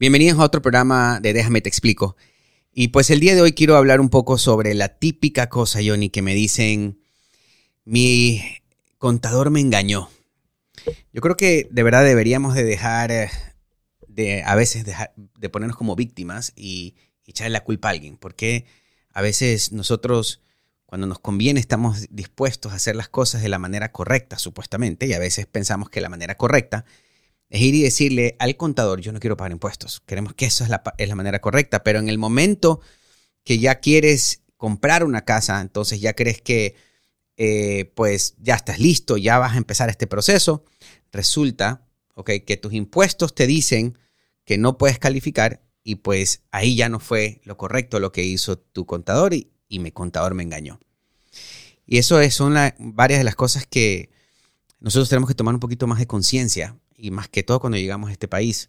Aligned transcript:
Bienvenidos 0.00 0.38
a 0.38 0.44
otro 0.44 0.62
programa 0.62 1.18
de 1.18 1.32
Déjame 1.32 1.60
Te 1.60 1.68
Explico. 1.68 2.16
Y 2.72 2.88
pues 2.88 3.10
el 3.10 3.18
día 3.18 3.34
de 3.34 3.40
hoy 3.40 3.52
quiero 3.52 3.76
hablar 3.76 4.00
un 4.00 4.10
poco 4.10 4.38
sobre 4.38 4.72
la 4.74 4.96
típica 4.96 5.48
cosa, 5.48 5.80
Johnny, 5.84 6.08
que 6.08 6.22
me 6.22 6.36
dicen, 6.36 7.00
mi 7.84 8.40
contador 8.98 9.50
me 9.50 9.58
engañó. 9.58 10.08
Yo 11.12 11.20
creo 11.20 11.36
que 11.36 11.66
de 11.72 11.82
verdad 11.82 12.04
deberíamos 12.04 12.54
de 12.54 12.62
dejar 12.62 13.10
eh, 13.10 13.28
de 14.06 14.44
a 14.44 14.54
veces 14.54 14.84
dejar, 14.84 15.12
de 15.16 15.48
ponernos 15.48 15.76
como 15.76 15.96
víctimas 15.96 16.52
y, 16.54 16.94
y 17.24 17.32
echarle 17.32 17.54
la 17.54 17.64
culpa 17.64 17.88
a 17.88 17.90
alguien, 17.90 18.18
porque 18.18 18.66
a 19.12 19.20
veces 19.20 19.72
nosotros 19.72 20.42
cuando 20.86 21.08
nos 21.08 21.18
conviene 21.18 21.58
estamos 21.58 22.06
dispuestos 22.10 22.70
a 22.70 22.76
hacer 22.76 22.94
las 22.94 23.08
cosas 23.08 23.42
de 23.42 23.48
la 23.48 23.58
manera 23.58 23.90
correcta, 23.90 24.38
supuestamente, 24.38 25.08
y 25.08 25.14
a 25.14 25.18
veces 25.18 25.46
pensamos 25.46 25.90
que 25.90 26.00
la 26.00 26.08
manera 26.08 26.36
correcta 26.36 26.84
es 27.50 27.60
ir 27.60 27.74
y 27.74 27.82
decirle 27.82 28.36
al 28.38 28.56
contador, 28.56 29.00
yo 29.00 29.12
no 29.12 29.20
quiero 29.20 29.36
pagar 29.36 29.52
impuestos. 29.52 30.02
Queremos 30.06 30.34
que 30.34 30.46
eso 30.46 30.64
es 30.64 30.70
la, 30.70 30.82
es 30.98 31.08
la 31.08 31.14
manera 31.14 31.40
correcta, 31.40 31.82
pero 31.82 31.98
en 31.98 32.08
el 32.08 32.18
momento 32.18 32.80
que 33.44 33.58
ya 33.58 33.80
quieres 33.80 34.42
comprar 34.56 35.04
una 35.04 35.24
casa, 35.24 35.60
entonces 35.60 36.00
ya 36.00 36.14
crees 36.14 36.42
que 36.42 36.74
eh, 37.36 37.92
pues 37.94 38.34
ya 38.38 38.56
estás 38.56 38.78
listo, 38.78 39.16
ya 39.16 39.38
vas 39.38 39.54
a 39.54 39.58
empezar 39.58 39.88
este 39.88 40.06
proceso, 40.06 40.64
resulta 41.12 41.86
okay, 42.14 42.40
que 42.40 42.56
tus 42.56 42.72
impuestos 42.72 43.34
te 43.34 43.46
dicen 43.46 43.96
que 44.44 44.58
no 44.58 44.76
puedes 44.76 44.98
calificar 44.98 45.62
y 45.84 45.96
pues 45.96 46.42
ahí 46.50 46.76
ya 46.76 46.88
no 46.88 47.00
fue 47.00 47.40
lo 47.44 47.56
correcto 47.56 48.00
lo 48.00 48.12
que 48.12 48.24
hizo 48.24 48.58
tu 48.58 48.84
contador 48.84 49.32
y, 49.32 49.52
y 49.68 49.78
mi 49.78 49.92
contador 49.92 50.34
me 50.34 50.42
engañó. 50.42 50.80
Y 51.86 51.98
eso 51.98 52.20
es, 52.20 52.34
son 52.34 52.54
varias 52.78 53.20
de 53.20 53.24
las 53.24 53.36
cosas 53.36 53.66
que 53.66 54.10
nosotros 54.80 55.08
tenemos 55.08 55.28
que 55.28 55.34
tomar 55.34 55.54
un 55.54 55.60
poquito 55.60 55.86
más 55.86 55.98
de 55.98 56.06
conciencia 56.06 56.76
y 56.98 57.10
más 57.10 57.28
que 57.28 57.42
todo 57.42 57.60
cuando 57.60 57.78
llegamos 57.78 58.10
a 58.10 58.12
este 58.12 58.28
país. 58.28 58.68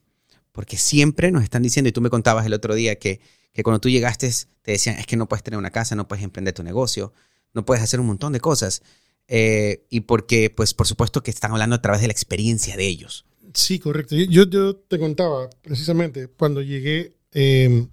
Porque 0.51 0.77
siempre 0.77 1.31
nos 1.31 1.43
están 1.43 1.63
diciendo, 1.63 1.89
y 1.89 1.91
tú 1.91 2.01
me 2.01 2.09
contabas 2.09 2.45
el 2.45 2.53
otro 2.53 2.75
día 2.75 2.97
que, 2.97 3.19
que 3.51 3.63
cuando 3.63 3.81
tú 3.81 3.89
llegaste 3.89 4.31
te 4.61 4.71
decían, 4.71 4.97
es 4.97 5.07
que 5.07 5.17
no 5.17 5.27
puedes 5.27 5.43
tener 5.43 5.57
una 5.57 5.71
casa, 5.71 5.95
no 5.95 6.07
puedes 6.07 6.23
emprender 6.23 6.53
tu 6.53 6.63
negocio, 6.63 7.13
no 7.53 7.65
puedes 7.65 7.83
hacer 7.83 7.99
un 7.99 8.07
montón 8.07 8.31
de 8.33 8.39
cosas. 8.39 8.83
Eh, 9.27 9.85
y 9.89 10.01
porque, 10.01 10.49
pues, 10.49 10.73
por 10.73 10.87
supuesto 10.87 11.21
que 11.21 11.31
están 11.31 11.51
hablando 11.51 11.75
a 11.75 11.81
través 11.81 12.01
de 12.01 12.07
la 12.07 12.13
experiencia 12.13 12.75
de 12.77 12.87
ellos. 12.87 13.25
Sí, 13.53 13.79
correcto. 13.79 14.15
Yo, 14.15 14.45
yo 14.45 14.75
te 14.75 14.99
contaba 14.99 15.49
precisamente, 15.61 16.27
cuando 16.27 16.61
llegué, 16.61 17.15
em, 17.31 17.89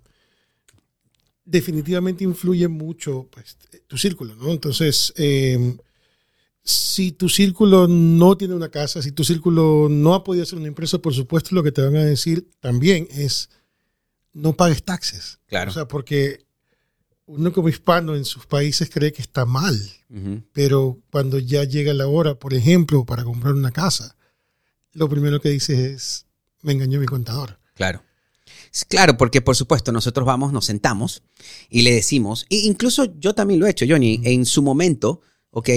definitivamente 1.44 2.24
influye 2.24 2.68
mucho 2.68 3.28
pues, 3.30 3.56
tu 3.86 3.96
círculo, 3.96 4.34
¿no? 4.34 4.50
Entonces, 4.50 5.12
eh, 5.16 5.76
si 6.66 7.12
tu 7.12 7.28
círculo 7.28 7.86
no 7.86 8.36
tiene 8.36 8.52
una 8.52 8.70
casa, 8.70 9.00
si 9.00 9.12
tu 9.12 9.22
círculo 9.22 9.86
no 9.88 10.14
ha 10.14 10.24
podido 10.24 10.42
hacer 10.42 10.58
una 10.58 10.66
empresa, 10.66 10.98
por 10.98 11.14
supuesto 11.14 11.54
lo 11.54 11.62
que 11.62 11.70
te 11.70 11.80
van 11.80 11.94
a 11.94 12.04
decir 12.04 12.50
también 12.58 13.06
es 13.12 13.50
no 14.32 14.56
pagues 14.56 14.82
taxes. 14.82 15.38
Claro. 15.46 15.70
O 15.70 15.74
sea, 15.74 15.86
porque 15.86 16.44
uno 17.26 17.52
como 17.52 17.68
hispano 17.68 18.16
en 18.16 18.24
sus 18.24 18.46
países 18.46 18.90
cree 18.90 19.12
que 19.12 19.22
está 19.22 19.46
mal, 19.46 19.80
pero 20.52 21.00
cuando 21.12 21.38
ya 21.38 21.62
llega 21.62 21.94
la 21.94 22.08
hora, 22.08 22.36
por 22.36 22.52
ejemplo, 22.52 23.04
para 23.04 23.22
comprar 23.22 23.54
una 23.54 23.70
casa, 23.70 24.16
lo 24.92 25.08
primero 25.08 25.40
que 25.40 25.50
dices 25.50 25.78
es, 25.78 26.26
me 26.62 26.72
engañó 26.72 26.98
mi 26.98 27.06
contador. 27.06 27.60
Claro. 27.74 28.02
Claro, 28.88 29.16
porque 29.16 29.40
por 29.40 29.54
supuesto 29.54 29.92
nosotros 29.92 30.26
vamos, 30.26 30.52
nos 30.52 30.64
sentamos 30.64 31.22
y 31.70 31.82
le 31.82 31.94
decimos, 31.94 32.44
e 32.50 32.56
incluso 32.56 33.04
yo 33.20 33.36
también 33.36 33.60
lo 33.60 33.66
he 33.66 33.70
hecho, 33.70 33.86
Johnny, 33.88 34.20
en 34.24 34.44
su 34.44 34.62
momento, 34.62 35.20
¿ok? 35.50 35.68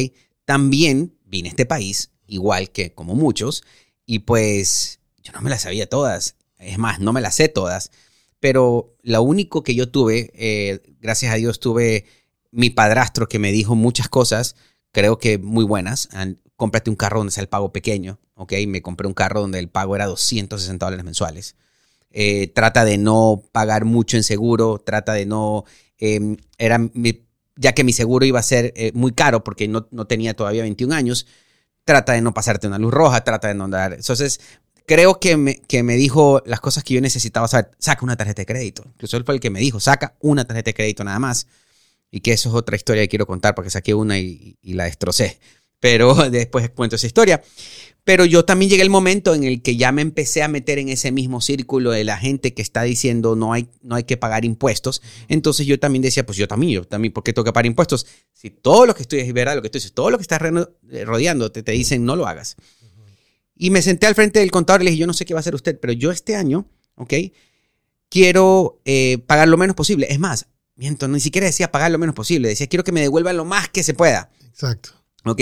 También 0.50 1.16
vine 1.26 1.50
a 1.50 1.52
este 1.52 1.68
país, 1.68 2.10
igual 2.26 2.72
que 2.72 2.92
como 2.92 3.14
muchos, 3.14 3.64
y 4.08 4.18
pues 4.18 5.00
yo 5.22 5.32
no 5.32 5.42
me 5.42 5.52
las 5.52 5.62
sabía 5.62 5.88
todas. 5.88 6.38
Es 6.58 6.80
más, 6.80 7.00
no 7.00 7.14
me 7.14 7.22
las 7.22 7.36
sé 7.36 7.50
todas. 7.50 7.92
Pero 8.40 8.98
lo 9.04 9.22
único 9.22 9.62
que 9.62 9.76
yo 9.76 9.92
tuve, 9.92 10.32
eh, 10.34 10.82
gracias 11.02 11.32
a 11.32 11.36
Dios, 11.36 11.60
tuve 11.60 12.08
mi 12.50 12.72
padrastro 12.72 13.30
que 13.30 13.38
me 13.38 13.52
dijo 13.52 13.76
muchas 13.76 14.10
cosas, 14.10 14.56
creo 14.92 15.20
que 15.20 15.38
muy 15.38 15.66
buenas. 15.66 16.10
Cómprate 16.56 16.90
un 16.90 16.96
carro 16.96 17.20
donde 17.20 17.32
sea 17.32 17.44
el 17.44 17.50
pago 17.50 17.72
pequeño, 17.72 18.20
¿ok? 18.34 18.54
Me 18.68 18.82
compré 18.82 19.06
un 19.06 19.14
carro 19.14 19.42
donde 19.42 19.60
el 19.60 19.70
pago 19.70 19.96
era 19.96 20.08
260 20.08 20.84
dólares 20.84 21.06
mensuales. 21.06 21.58
Eh, 22.10 22.48
trata 22.56 22.86
de 22.86 22.98
no 22.98 23.44
pagar 23.52 23.86
mucho 23.86 24.18
en 24.18 24.24
seguro, 24.24 24.82
trata 24.84 25.14
de 25.14 25.28
no... 25.28 25.66
Eh, 26.00 26.38
era 26.58 26.80
mi 26.80 27.29
ya 27.60 27.74
que 27.74 27.84
mi 27.84 27.92
seguro 27.92 28.26
iba 28.26 28.40
a 28.40 28.44
ser 28.44 28.74
eh, 28.76 28.92
muy 28.96 29.12
caro 29.12 29.44
porque 29.44 29.68
no, 29.68 29.88
no, 29.92 30.08
tenía 30.08 30.34
todavía 30.34 30.62
21 30.64 30.96
años, 30.96 31.28
trata 31.84 32.14
de 32.14 32.22
no 32.22 32.34
pasarte 32.34 32.68
una 32.68 32.80
luz 32.80 32.94
roja, 32.94 33.24
trata 33.26 33.50
de 33.50 33.54
no 33.54 33.68
dar. 33.68 33.94
Entonces, 33.94 34.40
creo 34.86 35.20
que 35.20 35.36
me, 35.36 35.62
que 35.62 35.84
me 35.84 35.96
dijo 35.96 36.42
las 36.46 36.62
cosas 36.62 36.86
que 36.86 36.94
yo 36.94 37.02
necesitaba 37.02 37.50
saber. 37.50 37.72
Saca 37.78 38.06
una 38.06 38.16
tarjeta 38.16 38.42
de 38.42 38.46
crédito. 38.46 38.84
Incluso 38.86 39.18
él 39.18 39.26
fue 39.26 39.36
el 39.36 39.42
que 39.42 39.50
me 39.50 39.60
dijo, 39.60 39.82
saca 39.82 40.16
una 40.22 40.46
tarjeta 40.46 40.70
de 40.70 40.74
crédito 40.74 41.04
nada 41.04 41.20
más. 41.20 41.48
Y 42.10 42.22
que 42.22 42.32
eso 42.32 42.50
es 42.50 42.56
otra 42.56 42.78
historia 42.78 43.04
que 43.04 43.10
quiero 43.10 43.28
contar 43.28 43.54
porque 43.56 43.70
saqué 43.70 43.94
una 43.94 44.18
y, 44.18 44.58
y 44.62 44.74
la 44.74 44.86
destrocé. 44.86 45.40
Pero 45.80 46.14
después 46.30 46.70
cuento 46.70 46.96
esa 46.96 47.08
historia. 47.08 47.42
Pero 48.04 48.26
yo 48.26 48.44
también 48.44 48.72
llegué 48.72 48.82
el 48.82 48.90
momento 48.90 49.36
en 49.36 49.44
el 49.44 49.62
que 49.62 49.76
ya 49.76 49.92
me 49.92 50.02
empecé 50.02 50.42
a 50.42 50.48
meter 50.48 50.80
en 50.80 50.90
ese 50.90 51.12
mismo 51.12 51.42
círculo 51.42 51.92
de 51.92 52.04
la 52.04 52.18
gente 52.18 52.54
que 52.54 52.62
está 52.62 52.82
diciendo 52.84 53.36
no 53.36 53.54
hay, 53.54 53.70
no 53.82 53.96
hay 53.96 54.04
que 54.04 54.18
pagar 54.18 54.46
impuestos. 54.46 55.02
Entonces 55.28 55.68
yo 55.68 55.80
también 55.80 56.02
decía, 56.02 56.26
pues 56.26 56.38
yo 56.38 56.48
también, 56.48 56.74
yo 56.74 56.84
también, 56.86 57.14
¿por 57.14 57.24
qué 57.24 57.34
tengo 57.34 57.44
que 57.44 57.54
pagar 57.54 57.68
impuestos? 57.68 58.08
Si 58.34 58.50
todo 58.50 58.86
lo 58.86 58.96
que 58.96 59.04
estoy 59.04 59.20
es 59.20 59.34
verdad, 59.34 59.56
lo 59.56 59.62
que 59.62 59.68
estoy 59.68 59.82
todo 59.92 60.10
lo 60.10 60.18
que 60.18 60.24
está 60.24 60.38
eh, 60.38 61.06
rodeando 61.06 61.52
te, 61.52 61.62
te 61.62 61.72
dicen 61.74 62.04
no 62.04 62.16
lo 62.16 62.26
hagas. 62.26 62.56
Y 63.56 63.70
me 63.70 63.82
senté 63.82 64.08
al 64.08 64.16
frente 64.16 64.40
del 64.40 64.52
contador 64.52 64.82
y 64.82 64.86
le 64.86 64.92
dije, 64.92 65.02
yo 65.02 65.08
no 65.08 65.14
sé 65.14 65.26
qué 65.26 65.34
va 65.34 65.40
a 65.40 65.42
hacer 65.42 65.54
usted, 65.54 65.78
pero 65.80 65.92
yo 65.92 66.12
este 66.12 66.36
año, 66.36 66.66
¿ok? 66.96 67.14
Quiero 68.08 68.82
eh, 68.86 69.18
pagar 69.28 69.50
lo 69.50 69.58
menos 69.58 69.76
posible. 69.76 70.08
Es 70.10 70.18
más, 70.18 70.48
miento, 70.78 71.08
ni 71.10 71.20
siquiera 71.20 71.46
decía 71.46 71.70
pagar 71.70 71.92
lo 71.92 72.00
menos 72.00 72.16
posible, 72.16 72.48
decía 72.48 72.68
quiero 72.68 72.86
que 72.86 72.94
me 72.94 73.02
devuelvan 73.02 73.36
lo 73.36 73.46
más 73.46 73.68
que 73.70 73.84
se 73.84 73.94
pueda. 73.94 74.32
Exacto. 74.48 74.99
¿Ok? 75.26 75.42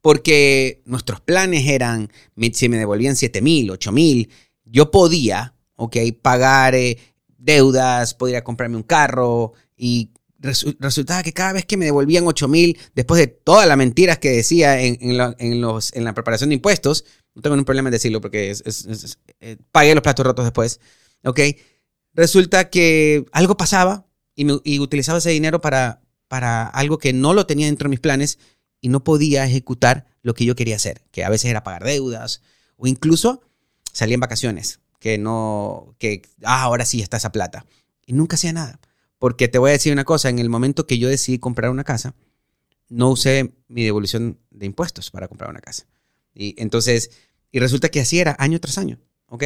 porque 0.00 0.82
nuestros 0.84 1.20
planes 1.20 1.66
eran, 1.66 2.10
si 2.52 2.68
me 2.68 2.78
devolvían 2.78 3.16
7 3.16 3.42
mil, 3.42 3.70
8 3.70 3.92
mil, 3.92 4.30
yo 4.64 4.90
podía, 4.90 5.54
ok, 5.76 5.96
pagar 6.22 6.74
eh, 6.74 6.98
deudas, 7.36 8.14
podría 8.14 8.44
comprarme 8.44 8.76
un 8.76 8.82
carro 8.82 9.52
y 9.76 10.10
resultaba 10.78 11.24
que 11.24 11.32
cada 11.32 11.52
vez 11.52 11.64
que 11.64 11.76
me 11.76 11.84
devolvían 11.84 12.26
8 12.26 12.46
mil, 12.46 12.78
después 12.94 13.20
de 13.20 13.26
todas 13.26 13.66
las 13.66 13.76
mentiras 13.76 14.18
que 14.18 14.30
decía 14.30 14.80
en, 14.80 15.16
la 15.16 16.14
preparación 16.14 16.50
de 16.50 16.54
impuestos, 16.54 17.04
no 17.34 17.42
tengo 17.42 17.56
ningún 17.56 17.64
problema 17.64 17.88
en 17.88 17.92
decirlo 17.92 18.20
porque 18.20 18.50
es, 18.50 19.18
eh, 19.40 19.56
pagué 19.72 19.94
los 19.94 20.02
platos 20.02 20.24
rotos 20.24 20.44
después, 20.44 20.80
ok, 21.24 21.40
resulta 22.14 22.70
que 22.70 23.24
algo 23.32 23.56
pasaba 23.56 24.06
y, 24.36 24.44
me, 24.44 24.52
utilizaba 24.78 25.18
ese 25.18 25.30
dinero 25.30 25.60
para 25.60 26.00
algo 26.68 26.98
que 26.98 27.12
no 27.12 27.34
lo 27.34 27.46
tenía 27.46 27.66
dentro 27.66 27.88
de 27.88 27.90
mis 27.90 28.00
planes 28.00 28.38
y 28.80 28.88
no 28.88 29.04
podía 29.04 29.44
ejecutar 29.44 30.06
lo 30.22 30.34
que 30.34 30.44
yo 30.44 30.54
quería 30.54 30.76
hacer, 30.76 31.02
que 31.10 31.24
a 31.24 31.30
veces 31.30 31.50
era 31.50 31.62
pagar 31.62 31.84
deudas 31.84 32.42
o 32.76 32.86
incluso 32.86 33.42
salir 33.92 34.14
en 34.14 34.20
vacaciones, 34.20 34.80
que 35.00 35.18
no, 35.18 35.94
que 35.98 36.22
ah, 36.44 36.62
ahora 36.62 36.84
sí 36.84 37.00
está 37.00 37.16
esa 37.16 37.32
plata. 37.32 37.64
Y 38.06 38.12
nunca 38.12 38.36
hacía 38.36 38.52
nada. 38.52 38.80
Porque 39.18 39.48
te 39.48 39.58
voy 39.58 39.70
a 39.70 39.72
decir 39.72 39.92
una 39.92 40.04
cosa, 40.04 40.28
en 40.28 40.38
el 40.38 40.48
momento 40.48 40.86
que 40.86 40.98
yo 40.98 41.08
decidí 41.08 41.38
comprar 41.38 41.70
una 41.70 41.84
casa, 41.84 42.14
no 42.88 43.10
usé 43.10 43.54
mi 43.68 43.84
devolución 43.84 44.38
de 44.50 44.66
impuestos 44.66 45.10
para 45.10 45.28
comprar 45.28 45.50
una 45.50 45.60
casa. 45.60 45.86
Y 46.34 46.54
entonces, 46.58 47.10
y 47.50 47.58
resulta 47.58 47.88
que 47.88 48.00
así 48.00 48.20
era 48.20 48.36
año 48.38 48.60
tras 48.60 48.78
año, 48.78 49.00
¿ok? 49.26 49.44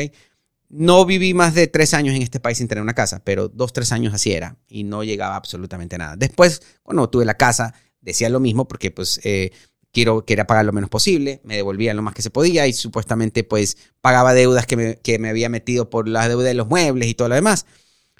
No 0.69 1.05
viví 1.05 1.35
más 1.35 1.55
de 1.55 1.67
tres 1.67 1.95
años 1.95 2.15
en 2.15 2.23
este 2.23 2.41
país 2.41 2.59
sin 2.59 2.69
tener 2.69 2.83
una 2.83 2.95
casa, 2.95 3.23
pero 3.25 3.49
dos, 3.49 3.73
tres 3.73 3.93
años 3.93 4.15
así 4.15 4.33
era 4.33 4.57
y 4.69 4.85
no 4.85 5.05
llegaba 5.05 5.37
absolutamente 5.37 5.99
nada. 5.99 6.17
Después, 6.17 6.63
cuando 6.83 7.09
tuve 7.11 7.25
la 7.25 7.35
casa, 7.35 7.75
decía 8.03 8.29
lo 8.29 8.41
mismo 8.41 8.69
porque 8.69 8.91
pues 8.91 9.21
eh, 9.25 9.53
quiero, 9.93 10.25
quería 10.25 10.47
pagar 10.47 10.65
lo 10.65 10.73
menos 10.73 10.91
posible, 10.91 11.41
me 11.45 11.57
devolvía 11.57 11.95
lo 11.95 12.03
más 12.03 12.15
que 12.15 12.23
se 12.23 12.31
podía 12.31 12.67
y 12.67 12.73
supuestamente 12.73 13.45
pues 13.45 13.79
pagaba 14.01 14.35
deudas 14.35 14.67
que 14.67 14.77
me, 14.77 14.97
que 14.97 15.19
me 15.19 15.29
había 15.29 15.49
metido 15.49 15.89
por 15.89 16.09
la 16.09 16.29
deuda 16.29 16.45
de 16.45 16.55
los 16.55 16.69
muebles 16.69 17.09
y 17.09 17.15
todo 17.15 17.29
lo 17.29 17.35
demás. 17.37 17.67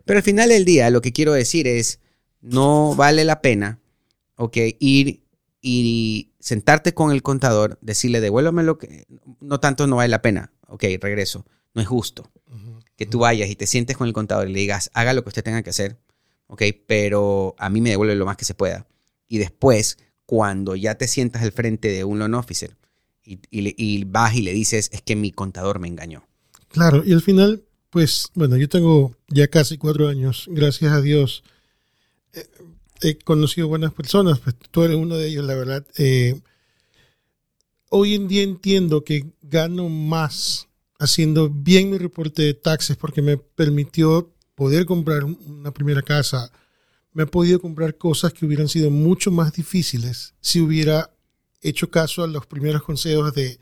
Pero 0.05 0.19
al 0.19 0.25
final 0.25 0.49
del 0.49 0.65
día 0.65 0.91
lo 0.91 1.03
que 1.03 1.13
quiero 1.13 1.33
decir 1.33 1.67
es, 1.67 2.01
no 2.41 2.95
vale 2.95 3.25
la 3.25 3.41
pena, 3.41 3.81
ok, 4.37 4.57
ir 4.79 5.23
y 5.61 6.33
sentarte 6.41 6.93
con 6.93 7.13
el 7.13 7.23
contador, 7.23 7.79
decirle, 7.83 8.21
devuélvame 8.21 8.63
lo 8.65 8.79
que, 8.79 9.07
no 9.41 9.61
tanto 9.61 9.87
no 9.87 9.97
vale 9.97 10.09
la 10.09 10.23
pena, 10.23 10.53
ok, 10.69 10.85
regreso, 11.01 11.45
no 11.75 11.83
es 11.83 11.89
justo. 11.89 12.31
Que 12.97 13.07
tú 13.07 13.21
vayas 13.21 13.49
y 13.49 13.57
te 13.57 13.67
sientes 13.67 13.97
con 13.97 14.07
el 14.07 14.13
contador 14.13 14.49
y 14.49 14.53
le 14.53 14.61
digas, 14.61 14.91
haga 14.93 15.13
lo 15.13 15.23
que 15.23 15.31
usted 15.31 15.43
tenga 15.43 15.63
que 15.63 15.71
hacer, 15.71 15.99
ok, 16.47 16.63
pero 16.87 17.55
a 17.59 17.69
mí 17.71 17.81
me 17.81 17.91
devuelve 17.91 18.15
lo 18.15 18.27
más 18.27 18.37
que 18.37 18.45
se 18.45 18.55
pueda 18.55 18.87
y 19.33 19.39
después, 19.39 19.97
cuando 20.27 20.77
ya 20.77 20.97
te 20.97 21.09
sientas 21.09 21.41
al 21.43 21.53
frente 21.53 21.89
de 21.89 22.05
un 22.05 22.19
loan 22.19 22.35
officer 22.35 22.77
y, 23.25 23.39
y, 23.51 24.05
vas 24.05 24.35
y 24.35 24.43
le 24.43 24.53
dices, 24.53 24.91
es 24.93 25.01
que 25.01 25.17
mi 25.17 25.33
contador 25.33 25.79
me 25.79 25.89
engañó. 25.89 26.29
Claro, 26.69 27.03
y 27.03 27.15
al 27.15 27.23
final, 27.23 27.65
pues, 27.89 28.29
bueno, 28.35 28.59
yo 28.59 28.69
tengo 28.69 29.17
ya 29.29 29.49
casi 29.49 29.79
cuatro 29.79 30.09
años, 30.09 30.45
gracias 30.51 30.93
a 30.93 31.01
Dios. 31.01 31.45
Eh, 32.35 32.47
he 33.01 33.17
conocido 33.21 33.69
buenas 33.69 33.95
personas, 33.95 34.39
pues 34.39 34.55
tú 34.71 34.83
eres 34.83 34.99
uno 34.99 35.17
de 35.17 35.29
ellos, 35.29 35.47
la 35.47 35.55
verdad. 35.55 35.87
Eh, 35.97 36.39
hoy 37.89 38.15
en 38.15 38.29
día 38.29 38.43
entiendo 38.43 39.03
que 39.03 39.33
gano 39.41 39.89
más 39.89 40.69
haciendo 40.99 41.49
bien 41.49 41.89
mi 41.89 41.97
reporte 41.97 42.43
de 42.43 42.53
taxes 42.53 42.99
porque 42.99 43.23
me 43.23 43.39
permitió 43.39 44.31
poder 44.55 44.85
comprar 44.85 45.25
una 45.25 45.73
primera 45.73 46.03
casa, 46.03 46.53
me 47.13 47.25
he 47.25 47.27
podido 47.27 47.61
comprar 47.61 47.97
cosas 47.97 48.33
que 48.33 48.47
hubieran 48.47 48.69
sido 48.69 48.91
mucho 48.91 49.31
más 49.31 49.53
difíciles 49.53 50.35
si 50.41 50.61
hubiera 50.61 51.11
hecho 51.61 51.91
caso 51.91 52.23
a 52.23 52.27
los 52.27 52.47
primeros 52.47 52.83
consejos 52.83 53.35
de 53.35 53.59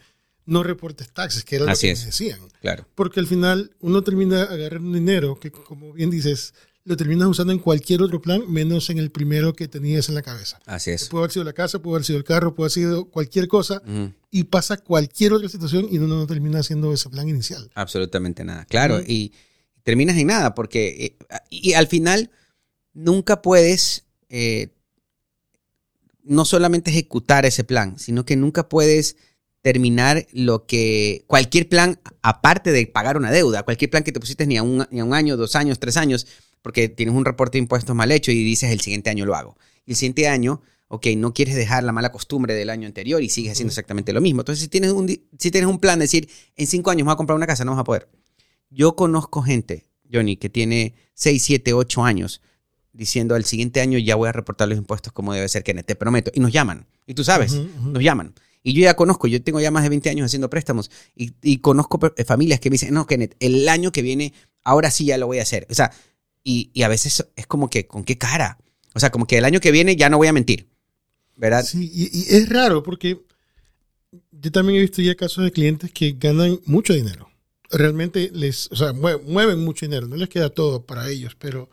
no 0.47 0.63
reportes 0.63 1.13
taxes, 1.13 1.45
que 1.45 1.57
era 1.57 1.67
lo 1.67 1.77
que 1.77 1.95
me 1.95 2.05
decían. 2.05 2.41
Claro. 2.61 2.87
Porque 2.95 3.21
al 3.21 3.27
final 3.27 3.71
uno 3.81 4.03
termina 4.03 4.43
agarrando 4.43 4.93
dinero 4.93 5.39
que, 5.39 5.51
como 5.51 5.93
bien 5.93 6.11
dices, 6.11 6.55
lo 6.85 6.97
terminas 6.97 7.29
usando 7.29 7.53
en 7.53 7.59
cualquier 7.59 8.03
otro 8.03 8.21
plan, 8.21 8.43
menos 8.51 8.91
en 8.91 8.99
el 8.99 9.11
primero 9.11 9.53
que 9.55 9.69
tenías 9.69 10.09
en 10.09 10.15
la 10.15 10.23
cabeza. 10.23 10.59
Así 10.67 10.91
es. 10.91 11.09
Puede 11.09 11.25
haber 11.25 11.33
sido 11.33 11.45
la 11.45 11.53
casa, 11.53 11.81
puede 11.81 11.97
haber 11.97 12.07
sido 12.07 12.19
el 12.19 12.25
carro, 12.25 12.55
puede 12.55 12.67
haber 12.67 12.73
sido 12.73 13.05
cualquier 13.05 13.49
cosa, 13.49 13.83
y 14.31 14.45
pasa 14.45 14.79
cualquier 14.79 15.35
otra 15.35 15.49
situación 15.49 15.87
y 15.91 15.99
uno 15.99 16.17
no 16.17 16.27
termina 16.27 16.61
haciendo 16.61 16.93
ese 16.93 17.11
plan 17.11 17.29
inicial. 17.29 17.71
Absolutamente 17.75 18.43
nada. 18.43 18.65
Claro, 18.65 19.01
y 19.07 19.33
terminas 19.83 20.17
en 20.17 20.29
nada, 20.29 20.55
porque 20.55 21.17
eh, 21.31 21.37
y 21.51 21.75
al 21.75 21.87
final 21.87 22.31
nunca 23.01 23.43
puedes 23.43 24.05
eh, 24.29 24.69
no 26.23 26.45
solamente 26.45 26.91
ejecutar 26.91 27.47
ese 27.47 27.65
plan, 27.65 27.99
sino 27.99 28.25
que 28.25 28.37
nunca 28.37 28.69
puedes 28.69 29.17
terminar 29.63 30.27
lo 30.33 30.67
que 30.67 31.25
cualquier 31.27 31.69
plan, 31.69 31.99
aparte 32.23 32.73
de 32.73 32.87
pagar 32.87 33.17
una 33.17 33.31
deuda, 33.31 33.63
cualquier 33.63 33.91
plan 33.91 34.03
que 34.03 34.13
te 34.13 34.21
pusiste 34.21 34.47
ni 34.47 34.57
a 34.57 34.63
un, 34.63 34.87
ni 34.91 35.01
a 35.01 35.05
un 35.05 35.15
año, 35.15 35.37
dos 35.37 35.57
años, 35.57 35.79
tres 35.79 35.97
años, 35.97 36.27
porque 36.63 36.89
tienes 36.89 37.15
un 37.15 37.25
reporte 37.25 37.57
de 37.57 37.63
impuestos 37.63 37.95
mal 37.97 38.13
hecho 38.13 38.31
y 38.31 38.45
dices 38.45 38.71
el 38.71 38.81
siguiente 38.81 39.11
año 39.11 39.27
lo 39.27 39.35
hago. 39.35 39.57
Y 39.87 39.93
el 39.93 39.97
siguiente 39.97 40.29
año, 40.29 40.63
ok, 40.89 41.09
no 41.17 41.35
quieres 41.35 41.57
dejar 41.57 41.85
la 41.85 41.93
mala 41.93 42.13
costumbre 42.13 42.55
del 42.55 42.71
año 42.71 42.87
anterior 42.87 43.23
y 43.23 43.29
sigues 43.29 43.53
haciendo 43.53 43.71
exactamente 43.71 44.13
lo 44.13 44.21
mismo. 44.21 44.43
Entonces, 44.43 44.63
si 44.63 44.69
tienes 44.69 44.93
un, 44.93 45.09
si 45.09 45.51
tienes 45.51 45.69
un 45.69 45.79
plan 45.79 45.99
de 45.99 46.05
decir, 46.05 46.29
en 46.57 46.67
cinco 46.67 46.91
años 46.91 47.07
voy 47.07 47.15
a 47.15 47.17
comprar 47.17 47.37
una 47.37 47.47
casa, 47.47 47.65
no 47.65 47.73
vas 47.73 47.81
a 47.81 47.85
poder. 47.85 48.09
Yo 48.71 48.95
conozco 48.95 49.43
gente, 49.43 49.89
Johnny, 50.13 50.37
que 50.37 50.49
tiene 50.49 50.95
seis, 51.15 51.43
siete, 51.43 51.73
ocho 51.73 52.05
años 52.05 52.41
diciendo 52.93 53.37
el 53.37 53.45
siguiente 53.45 53.81
año 53.81 53.99
ya 53.99 54.17
voy 54.17 54.29
a 54.29 54.33
reportar 54.33 54.69
los 54.69 54.79
impuestos 54.79 55.13
como 55.13 55.33
debe 55.33 55.49
ser, 55.49 55.63
que 55.63 55.75
te 55.75 55.95
prometo. 55.95 56.31
Y 56.35 56.41
nos 56.41 56.53
llaman. 56.53 56.87
Y 57.07 57.15
tú 57.15 57.25
sabes, 57.25 57.55
nos 57.55 58.03
llaman. 58.03 58.35
Y 58.63 58.75
yo 58.75 58.83
ya 58.83 58.95
conozco, 58.95 59.27
yo 59.27 59.43
tengo 59.43 59.61
ya 59.61 59.71
más 59.71 59.83
de 59.83 59.89
20 59.89 60.11
años 60.11 60.27
haciendo 60.27 60.51
préstamos 60.51 60.91
y, 61.15 61.59
conozco 61.59 61.99
eh, 62.17 62.25
familias 62.25 62.61
que 62.61 62.69
me 62.69 62.75
dicen, 62.75 62.93
no, 62.93 63.07
Kenneth, 63.07 63.35
el 63.41 63.69
año 63.69 63.91
que 63.91 64.03
viene, 64.03 64.35
ahora 64.65 64.91
sí 64.91 65.07
ya 65.07 65.17
lo 65.17 65.27
voy 65.27 65.39
a 65.39 65.43
hacer. 65.43 65.67
O 65.71 65.75
sea, 65.75 65.93
y, 66.45 66.71
a 66.83 66.89
veces 66.89 67.27
es 67.37 67.47
como 67.47 67.71
que, 67.71 67.87
¿con 67.87 68.05
qué 68.05 68.19
cara? 68.19 68.59
O 68.95 69.01
sea, 69.01 69.11
como 69.11 69.27
que 69.27 69.39
el 69.39 69.45
año 69.45 69.61
que 69.61 69.71
viene 69.71 69.97
ya 69.97 70.11
no 70.11 70.19
voy 70.19 70.29
a 70.29 70.33
mentir. 70.33 70.69
¿Verdad? 71.37 71.65
Sí, 71.65 71.91
y, 71.93 72.35
es 72.35 72.49
raro 72.51 72.83
porque 72.83 73.23
yo 74.33 74.53
también 74.53 74.79
he 74.79 74.83
visto 74.83 75.01
ya 75.01 75.15
casos 75.15 75.45
de 75.45 75.53
clientes 75.53 75.91
que 75.91 76.17
ganan 76.19 76.61
mucho 76.67 76.93
dinero. 76.93 77.31
Realmente 77.71 78.31
les, 78.35 78.71
o 78.73 78.77
sea, 78.77 78.93
mueven 78.93 79.61
mucho 79.61 79.87
dinero, 79.87 80.07
no 80.07 80.17
les 80.17 80.29
queda 80.29 80.51
todo 80.51 80.85
para 80.85 81.09
ellos, 81.09 81.35
pero 81.39 81.71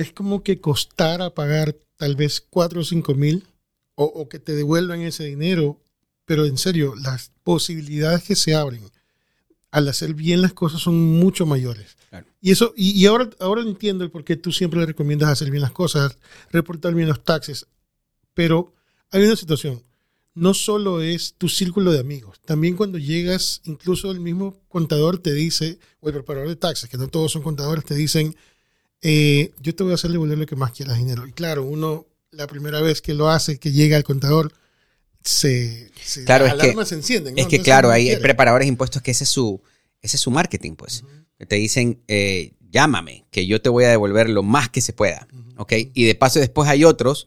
es 0.00 0.12
como 0.12 0.42
que 0.42 0.60
costara 0.60 1.34
pagar 1.34 1.76
tal 1.96 2.16
vez 2.16 2.40
4 2.40 2.80
o 2.80 2.84
5 2.84 3.14
mil 3.14 3.46
o, 3.94 4.28
que 4.30 4.38
te 4.38 4.54
devuelvan 4.54 5.02
ese 5.02 5.24
dinero, 5.24 5.78
pero 6.24 6.46
en 6.46 6.56
serio, 6.56 6.94
las 6.96 7.32
posibilidades 7.42 8.24
que 8.24 8.34
se 8.34 8.54
abren 8.54 8.82
al 9.70 9.88
hacer 9.88 10.14
bien 10.14 10.40
las 10.40 10.54
cosas 10.54 10.80
son 10.80 10.98
mucho 10.98 11.44
mayores. 11.44 11.98
Y 12.40 12.50
eso, 12.50 12.72
y, 12.76 13.04
ahora, 13.04 13.28
ahora 13.40 13.60
entiendo 13.60 14.02
el 14.02 14.10
por 14.10 14.24
qué 14.24 14.36
tú 14.36 14.52
siempre 14.52 14.80
le 14.80 14.86
recomiendas 14.86 15.28
hacer 15.28 15.50
bien 15.50 15.60
las 15.60 15.72
cosas, 15.72 16.16
reportar 16.50 16.94
bien 16.94 17.08
los 17.08 17.22
taxes, 17.22 17.66
pero 18.32 18.72
hay 19.10 19.24
una 19.24 19.36
situación. 19.36 19.82
No 20.32 20.54
solo 20.54 21.02
es 21.02 21.34
tu 21.34 21.50
círculo 21.50 21.92
de 21.92 22.00
amigos, 22.00 22.40
también 22.46 22.76
cuando 22.76 22.96
llegas, 22.96 23.60
incluso 23.64 24.10
el 24.10 24.20
mismo 24.20 24.56
contador 24.68 25.18
te 25.18 25.34
dice, 25.34 25.78
o 26.00 26.08
el 26.08 26.14
preparador 26.14 26.48
de 26.48 26.56
taxes, 26.56 26.88
que 26.88 26.96
no 26.96 27.08
todos 27.08 27.32
son 27.32 27.42
contadores, 27.42 27.84
te 27.84 27.94
dicen, 27.94 28.34
eh, 29.02 29.52
yo 29.60 29.74
te 29.74 29.82
voy 29.82 29.92
a 29.92 29.94
hacer 29.94 30.10
devolver 30.10 30.38
lo 30.38 30.46
que 30.46 30.56
más 30.56 30.72
quieras 30.72 30.98
dinero. 30.98 31.26
Y 31.26 31.32
claro, 31.32 31.64
uno 31.64 32.06
la 32.30 32.46
primera 32.46 32.80
vez 32.80 33.00
que 33.00 33.14
lo 33.14 33.30
hace, 33.30 33.58
que 33.58 33.72
llega 33.72 33.96
al 33.96 34.04
contador, 34.04 34.52
se, 35.22 35.90
claro, 36.24 36.44
las 36.44 36.54
alarmas 36.54 36.88
se 36.88 36.94
encienden. 36.94 37.38
Es 37.38 37.46
que 37.46 37.60
claro, 37.60 37.90
hay 37.90 38.16
preparadores 38.16 38.68
impuestos 38.68 39.02
que 39.02 39.10
ese 39.10 39.24
es 39.24 39.30
su, 39.30 39.60
ese 40.00 40.16
es 40.16 40.20
su 40.20 40.30
marketing, 40.30 40.76
pues. 40.76 41.04
Te 41.48 41.56
dicen, 41.56 42.02
eh, 42.08 42.52
llámame, 42.70 43.24
que 43.30 43.46
yo 43.46 43.60
te 43.60 43.68
voy 43.68 43.84
a 43.84 43.90
devolver 43.90 44.28
lo 44.28 44.42
más 44.42 44.68
que 44.68 44.80
se 44.80 44.92
pueda. 44.92 45.26
¿Ok? 45.56 45.72
Y 45.94 46.04
de 46.04 46.14
paso 46.14 46.40
después 46.40 46.68
hay 46.68 46.84
otros 46.84 47.26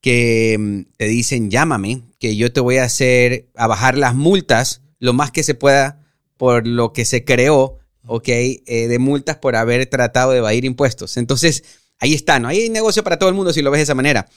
que 0.00 0.56
mm, 0.58 0.80
te 0.96 1.06
dicen, 1.06 1.50
llámame, 1.50 2.02
que 2.18 2.36
yo 2.36 2.52
te 2.52 2.60
voy 2.60 2.78
a 2.78 2.84
hacer, 2.84 3.48
a 3.54 3.66
bajar 3.66 3.96
las 3.96 4.14
multas 4.14 4.82
lo 4.98 5.12
más 5.12 5.30
que 5.30 5.42
se 5.42 5.54
pueda 5.54 6.00
por 6.36 6.66
lo 6.66 6.92
que 6.92 7.04
se 7.04 7.24
creó 7.24 7.78
¿ok? 8.06 8.28
Eh, 8.28 8.88
de 8.88 8.98
multas 8.98 9.36
por 9.36 9.56
haber 9.56 9.86
tratado 9.86 10.32
de 10.32 10.38
evadir 10.38 10.64
impuestos. 10.64 11.16
Entonces, 11.16 11.64
ahí 11.98 12.14
está, 12.14 12.38
¿no? 12.38 12.48
Hay 12.48 12.68
negocio 12.70 13.04
para 13.04 13.18
todo 13.18 13.28
el 13.28 13.34
mundo 13.34 13.52
si 13.52 13.62
lo 13.62 13.70
ves 13.70 13.78
de 13.78 13.84
esa 13.84 13.94
manera. 13.94 14.28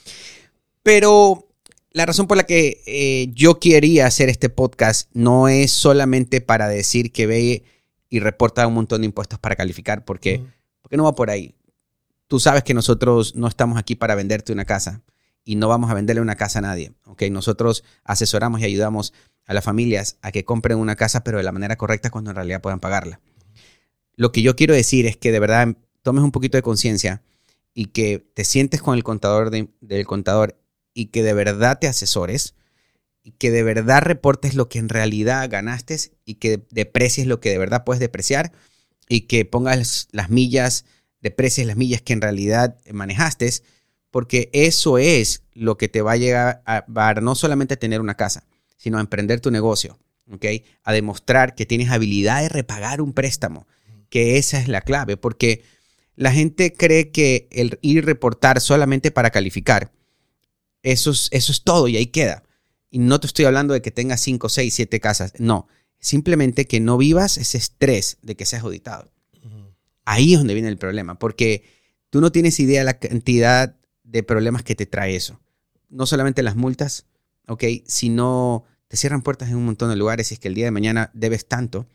Pero 0.82 1.48
la 1.90 2.06
razón 2.06 2.26
por 2.26 2.36
la 2.36 2.44
que 2.44 2.82
eh, 2.86 3.28
yo 3.32 3.58
quería 3.58 4.06
hacer 4.06 4.28
este 4.28 4.48
podcast 4.48 5.08
no 5.14 5.48
es 5.48 5.72
solamente 5.72 6.40
para 6.40 6.68
decir 6.68 7.10
que 7.10 7.26
ve 7.26 7.64
y 8.08 8.20
reporta 8.20 8.66
un 8.66 8.74
montón 8.74 9.00
de 9.00 9.06
impuestos 9.06 9.38
para 9.38 9.56
calificar, 9.56 10.04
porque, 10.04 10.42
porque 10.82 10.96
no 10.96 11.04
va 11.04 11.14
por 11.14 11.30
ahí. 11.30 11.54
Tú 12.28 12.38
sabes 12.40 12.64
que 12.64 12.74
nosotros 12.74 13.34
no 13.34 13.48
estamos 13.48 13.78
aquí 13.78 13.94
para 13.94 14.14
venderte 14.14 14.52
una 14.52 14.64
casa 14.64 15.02
y 15.44 15.56
no 15.56 15.68
vamos 15.68 15.90
a 15.90 15.94
venderle 15.94 16.20
una 16.20 16.36
casa 16.36 16.58
a 16.58 16.62
nadie, 16.62 16.92
¿ok? 17.04 17.22
Nosotros 17.30 17.84
asesoramos 18.04 18.60
y 18.60 18.64
ayudamos 18.64 19.12
a 19.46 19.54
las 19.54 19.64
familias 19.64 20.18
a 20.20 20.32
que 20.32 20.44
compren 20.44 20.78
una 20.78 20.96
casa, 20.96 21.24
pero 21.24 21.38
de 21.38 21.44
la 21.44 21.52
manera 21.52 21.76
correcta 21.76 22.10
cuando 22.10 22.30
en 22.30 22.36
realidad 22.36 22.60
puedan 22.60 22.80
pagarla. 22.80 23.20
Lo 24.16 24.32
que 24.32 24.42
yo 24.42 24.56
quiero 24.56 24.74
decir 24.74 25.06
es 25.06 25.16
que 25.16 25.30
de 25.30 25.40
verdad 25.40 25.76
tomes 26.02 26.24
un 26.24 26.32
poquito 26.32 26.56
de 26.56 26.62
conciencia 26.62 27.22
y 27.74 27.86
que 27.86 28.26
te 28.34 28.44
sientes 28.44 28.80
con 28.80 28.96
el 28.96 29.04
contador 29.04 29.50
del 29.50 30.06
contador 30.06 30.58
y 30.94 31.06
que 31.06 31.22
de 31.22 31.34
verdad 31.34 31.78
te 31.78 31.86
asesores 31.86 32.54
y 33.22 33.32
que 33.32 33.50
de 33.50 33.62
verdad 33.62 34.02
reportes 34.02 34.54
lo 34.54 34.68
que 34.68 34.78
en 34.78 34.88
realidad 34.88 35.50
ganaste 35.50 35.98
y 36.24 36.36
que 36.36 36.64
deprecies 36.70 37.26
lo 37.26 37.40
que 37.40 37.50
de 37.50 37.58
verdad 37.58 37.84
puedes 37.84 38.00
depreciar 38.00 38.52
y 39.08 39.22
que 39.22 39.44
pongas 39.44 40.08
las 40.12 40.30
millas, 40.30 40.84
deprecies 41.20 41.66
las 41.66 41.76
millas 41.76 42.02
que 42.02 42.12
en 42.12 42.20
realidad 42.20 42.78
manejaste, 42.92 43.50
porque 44.10 44.48
eso 44.52 44.96
es 44.96 45.42
lo 45.52 45.76
que 45.76 45.88
te 45.88 46.02
va 46.02 46.12
a 46.12 46.16
llegar 46.16 46.62
a, 46.64 46.84
no 47.20 47.34
solamente 47.34 47.74
a 47.74 47.78
tener 47.78 48.00
una 48.00 48.14
casa, 48.14 48.46
sino 48.76 48.98
a 48.98 49.00
emprender 49.00 49.40
tu 49.40 49.50
negocio, 49.50 49.98
¿ok? 50.30 50.46
A 50.84 50.92
demostrar 50.92 51.54
que 51.54 51.66
tienes 51.66 51.90
habilidad 51.90 52.42
de 52.42 52.48
repagar 52.48 53.00
un 53.00 53.12
préstamo, 53.12 53.66
que 54.08 54.38
esa 54.38 54.58
es 54.60 54.68
la 54.68 54.80
clave, 54.80 55.16
porque 55.16 55.62
la 56.14 56.32
gente 56.32 56.72
cree 56.72 57.10
que 57.10 57.48
el 57.50 57.78
ir 57.82 58.04
reportar 58.04 58.60
solamente 58.60 59.10
para 59.10 59.30
calificar, 59.30 59.92
eso 60.82 61.10
es, 61.10 61.28
eso 61.32 61.52
es 61.52 61.62
todo 61.62 61.88
y 61.88 61.96
ahí 61.96 62.06
queda. 62.06 62.42
Y 62.90 62.98
no 62.98 63.20
te 63.20 63.26
estoy 63.26 63.44
hablando 63.44 63.74
de 63.74 63.82
que 63.82 63.90
tengas 63.90 64.20
5, 64.20 64.48
6, 64.48 64.74
7 64.74 65.00
casas, 65.00 65.32
no. 65.38 65.68
Simplemente 65.98 66.66
que 66.66 66.80
no 66.80 66.96
vivas 66.96 67.36
ese 67.38 67.58
estrés 67.58 68.18
de 68.22 68.36
que 68.36 68.46
seas 68.46 68.62
auditado. 68.62 69.12
Ahí 70.04 70.34
es 70.34 70.38
donde 70.38 70.54
viene 70.54 70.68
el 70.68 70.78
problema, 70.78 71.18
porque 71.18 71.64
tú 72.10 72.20
no 72.20 72.30
tienes 72.30 72.60
idea 72.60 72.80
de 72.80 72.84
la 72.84 72.98
cantidad 72.98 73.76
de 74.04 74.22
problemas 74.22 74.62
que 74.62 74.76
te 74.76 74.86
trae 74.86 75.16
eso. 75.16 75.40
No 75.88 76.06
solamente 76.06 76.44
las 76.44 76.54
multas, 76.54 77.06
¿ok? 77.48 77.64
Sino 77.86 78.64
te 78.88 78.96
cierran 78.96 79.22
puertas 79.22 79.50
en 79.50 79.56
un 79.56 79.64
montón 79.64 79.90
de 79.90 79.96
lugares 79.96 80.30
y 80.30 80.34
es 80.34 80.40
que 80.40 80.48
el 80.48 80.54
día 80.54 80.66
de 80.66 80.70
mañana 80.70 81.10
debes 81.12 81.48
tanto 81.48 81.86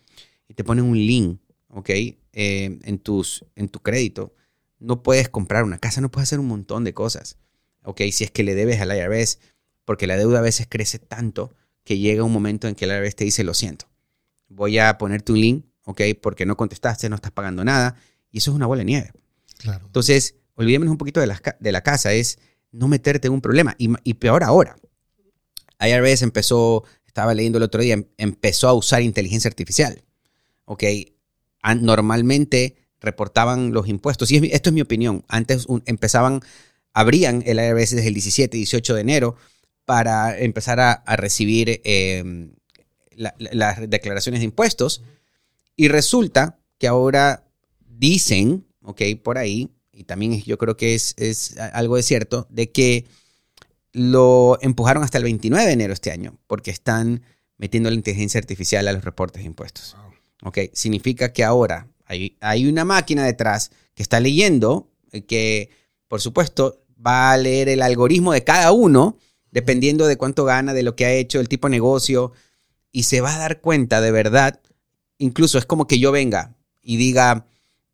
y 0.49 0.53
te 0.53 0.65
ponen 0.65 0.83
un 0.83 0.97
link 0.97 1.39
¿ok? 1.71 1.89
Eh, 1.89 2.15
en, 2.33 2.99
tus, 2.99 3.45
en 3.55 3.69
tu 3.69 3.81
crédito, 3.81 4.33
no 4.79 5.03
puedes 5.03 5.29
comprar 5.29 5.63
una 5.63 5.77
casa, 5.77 6.01
no 6.01 6.11
puedes 6.11 6.29
hacer 6.29 6.39
un 6.39 6.47
montón 6.47 6.83
de 6.83 6.93
cosas, 6.93 7.37
¿ok? 7.83 8.01
Si 8.11 8.23
es 8.23 8.31
que 8.31 8.43
le 8.43 8.55
debes 8.55 8.79
al 8.81 8.95
IRS, 8.95 9.39
porque 9.85 10.07
la 10.07 10.17
deuda 10.17 10.39
a 10.39 10.41
veces 10.41 10.67
crece 10.69 10.99
tanto 10.99 11.53
que 11.83 11.97
llega 11.97 12.23
un 12.23 12.31
momento 12.31 12.67
en 12.67 12.75
que 12.75 12.85
el 12.85 12.91
IRS 12.91 13.15
te 13.15 13.23
dice, 13.25 13.43
lo 13.43 13.53
siento, 13.53 13.87
voy 14.47 14.77
a 14.77 14.97
ponerte 14.97 15.31
un 15.31 15.41
link, 15.41 15.65
¿ok? 15.83 16.01
Porque 16.21 16.45
no 16.45 16.55
contestaste, 16.57 17.09
no 17.09 17.15
estás 17.15 17.31
pagando 17.31 17.63
nada, 17.63 17.95
y 18.31 18.37
eso 18.39 18.51
es 18.51 18.55
una 18.55 18.67
bola 18.67 18.79
de 18.79 18.85
nieve. 18.85 19.11
Claro. 19.57 19.85
Entonces, 19.85 20.35
olvidémonos 20.55 20.91
un 20.91 20.97
poquito 20.97 21.19
de 21.19 21.27
la, 21.27 21.41
de 21.59 21.71
la 21.71 21.81
casa, 21.81 22.13
es 22.13 22.39
no 22.71 22.87
meterte 22.87 23.27
en 23.27 23.33
un 23.33 23.41
problema, 23.41 23.75
y, 23.77 23.89
y 24.03 24.13
peor 24.15 24.43
ahora. 24.43 24.77
IRS 25.79 26.21
empezó, 26.21 26.83
estaba 27.05 27.33
leyendo 27.33 27.57
el 27.57 27.63
otro 27.63 27.81
día, 27.81 28.03
empezó 28.17 28.67
a 28.67 28.73
usar 28.73 29.01
inteligencia 29.01 29.49
artificial. 29.49 30.03
¿ok? 30.71 30.83
Normalmente 31.79 32.75
reportaban 32.99 33.73
los 33.73 33.87
impuestos, 33.87 34.31
y 34.31 34.37
esto 34.51 34.69
es 34.69 34.73
mi 34.73 34.81
opinión, 34.81 35.25
antes 35.27 35.67
empezaban, 35.85 36.41
abrían 36.93 37.43
el 37.45 37.57
IRS 37.57 37.95
desde 37.95 38.07
el 38.07 38.13
17, 38.13 38.57
18 38.57 38.95
de 38.95 39.01
enero 39.01 39.35
para 39.85 40.37
empezar 40.37 40.79
a, 40.79 41.03
recibir 41.17 41.81
em, 41.83 42.53
las 43.15 43.89
declaraciones 43.89 44.41
de 44.41 44.45
impuestos, 44.45 45.03
y 45.75 45.87
resulta 45.87 46.59
que 46.77 46.87
ahora 46.87 47.43
dicen, 47.87 48.65
ok, 48.83 49.01
por 49.23 49.37
ahí, 49.37 49.71
y 49.91 50.03
también 50.03 50.41
yo 50.43 50.57
creo 50.57 50.77
que 50.77 50.95
es, 50.95 51.15
es 51.17 51.57
algo 51.57 51.95
de 51.95 52.03
cierto, 52.03 52.47
de 52.49 52.71
que 52.71 53.05
lo 53.93 54.57
empujaron 54.61 55.03
hasta 55.03 55.17
el 55.17 55.23
29 55.23 55.65
de 55.65 55.73
enero 55.73 55.93
este 55.93 56.11
año, 56.11 56.37
porque 56.47 56.71
están 56.71 57.23
metiendo 57.57 57.89
la 57.89 57.95
inteligencia 57.95 58.39
artificial 58.39 58.87
a 58.87 58.93
los 58.93 59.03
reportes 59.03 59.41
de 59.41 59.47
impuestos. 59.47 59.95
¿Ok? 60.41 60.59
Significa 60.73 61.33
que 61.33 61.43
ahora 61.43 61.87
hay, 62.05 62.37
hay 62.41 62.67
una 62.67 62.85
máquina 62.85 63.25
detrás 63.25 63.71
que 63.93 64.03
está 64.03 64.19
leyendo, 64.19 64.89
eh, 65.11 65.23
que 65.23 65.69
por 66.07 66.21
supuesto 66.21 66.83
va 67.05 67.31
a 67.31 67.37
leer 67.37 67.69
el 67.69 67.81
algoritmo 67.81 68.33
de 68.33 68.43
cada 68.43 68.71
uno, 68.71 69.17
dependiendo 69.51 70.07
de 70.07 70.17
cuánto 70.17 70.45
gana, 70.45 70.73
de 70.73 70.83
lo 70.83 70.95
que 70.95 71.05
ha 71.05 71.13
hecho, 71.13 71.39
el 71.39 71.49
tipo 71.49 71.67
de 71.67 71.71
negocio, 71.71 72.31
y 72.91 73.03
se 73.03 73.21
va 73.21 73.35
a 73.35 73.39
dar 73.39 73.61
cuenta 73.61 74.01
de 74.01 74.11
verdad. 74.11 74.59
Incluso 75.17 75.57
es 75.57 75.65
como 75.65 75.87
que 75.87 75.99
yo 75.99 76.11
venga 76.11 76.55
y 76.81 76.97
diga, 76.97 77.45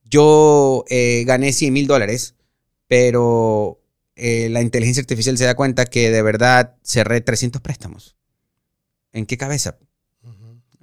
yo 0.03 0.85
eh, 0.89 1.23
gané 1.25 1.53
100 1.53 1.73
mil 1.73 1.87
dólares, 1.87 2.35
pero 2.87 3.81
eh, 4.15 4.49
la 4.49 4.61
inteligencia 4.61 5.01
artificial 5.01 5.37
se 5.37 5.45
da 5.45 5.55
cuenta 5.55 5.85
que 5.85 6.09
de 6.09 6.21
verdad 6.21 6.75
cerré 6.83 7.21
300 7.21 7.61
préstamos. 7.61 8.15
¿En 9.11 9.25
qué 9.25 9.37
cabeza? 9.37 9.77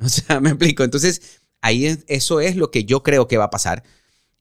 O 0.00 0.09
sea, 0.09 0.40
me 0.40 0.50
explico. 0.50 0.83
Entonces, 0.83 1.44
ahí 1.64 1.99
eso 2.09 2.40
es 2.40 2.56
lo 2.56 2.71
que 2.71 2.85
yo 2.85 3.02
creo 3.02 3.26
que 3.26 3.38
va 3.38 3.44
a 3.44 3.50
pasar. 3.50 3.83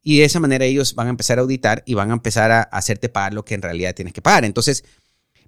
Y 0.01 0.19
de 0.19 0.25
esa 0.25 0.41
manera 0.41 0.65
ellos 0.65 0.93
van 0.93 1.07
a 1.07 1.09
empezar 1.09 1.39
a 1.39 1.41
auditar 1.41 1.81
y 1.85 1.93
van 1.93 2.11
a 2.11 2.13
empezar 2.13 2.51
a 2.51 2.63
hacerte 2.63 3.07
pagar 3.07 3.33
lo 3.33 3.45
que 3.45 3.53
en 3.53 3.61
realidad 3.61 3.95
tienes 3.95 4.13
que 4.13 4.21
pagar. 4.21 4.43
Entonces, 4.43 4.83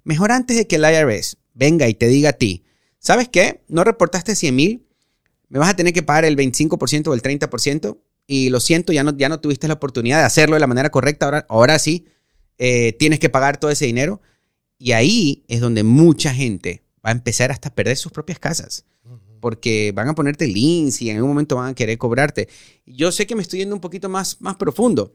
mejor 0.02 0.32
antes 0.32 0.56
de 0.56 0.66
que 0.66 0.76
el 0.76 0.84
IRS 0.84 1.36
venga 1.52 1.86
y 1.86 1.92
te 1.92 2.08
diga 2.08 2.30
a 2.30 2.32
ti, 2.32 2.64
¿sabes 2.98 3.28
qué? 3.28 3.62
No 3.68 3.84
reportaste 3.84 4.34
100 4.34 4.56
mil, 4.56 4.86
me 5.48 5.58
vas 5.58 5.68
a 5.68 5.76
tener 5.76 5.92
que 5.92 6.02
pagar 6.02 6.24
el 6.24 6.36
25% 6.36 7.08
o 7.08 7.14
el 7.14 7.22
30% 7.22 7.98
y 8.26 8.48
lo 8.48 8.58
siento, 8.60 8.94
ya 8.94 9.04
no, 9.04 9.14
ya 9.14 9.28
no 9.28 9.40
tuviste 9.40 9.68
la 9.68 9.74
oportunidad 9.74 10.20
de 10.20 10.24
hacerlo 10.24 10.56
de 10.56 10.60
la 10.60 10.66
manera 10.66 10.88
correcta, 10.88 11.26
ahora, 11.26 11.46
ahora 11.50 11.78
sí, 11.78 12.06
eh, 12.56 12.94
tienes 12.98 13.20
que 13.20 13.28
pagar 13.28 13.58
todo 13.58 13.70
ese 13.70 13.84
dinero. 13.84 14.22
Y 14.78 14.92
ahí 14.92 15.44
es 15.48 15.60
donde 15.60 15.82
mucha 15.82 16.32
gente 16.32 16.82
va 17.04 17.10
a 17.10 17.12
empezar 17.12 17.50
hasta 17.50 17.68
a 17.68 17.74
perder 17.74 17.98
sus 17.98 18.12
propias 18.12 18.38
casas. 18.38 18.86
Porque 19.46 19.92
van 19.94 20.08
a 20.08 20.14
ponerte 20.16 20.48
links 20.48 21.00
y 21.02 21.08
en 21.08 21.18
algún 21.18 21.30
momento 21.30 21.54
van 21.54 21.68
a 21.68 21.74
querer 21.76 21.98
cobrarte. 21.98 22.48
Yo 22.84 23.12
sé 23.12 23.28
que 23.28 23.36
me 23.36 23.42
estoy 23.42 23.60
yendo 23.60 23.76
un 23.76 23.80
poquito 23.80 24.08
más, 24.08 24.40
más 24.40 24.56
profundo, 24.56 25.12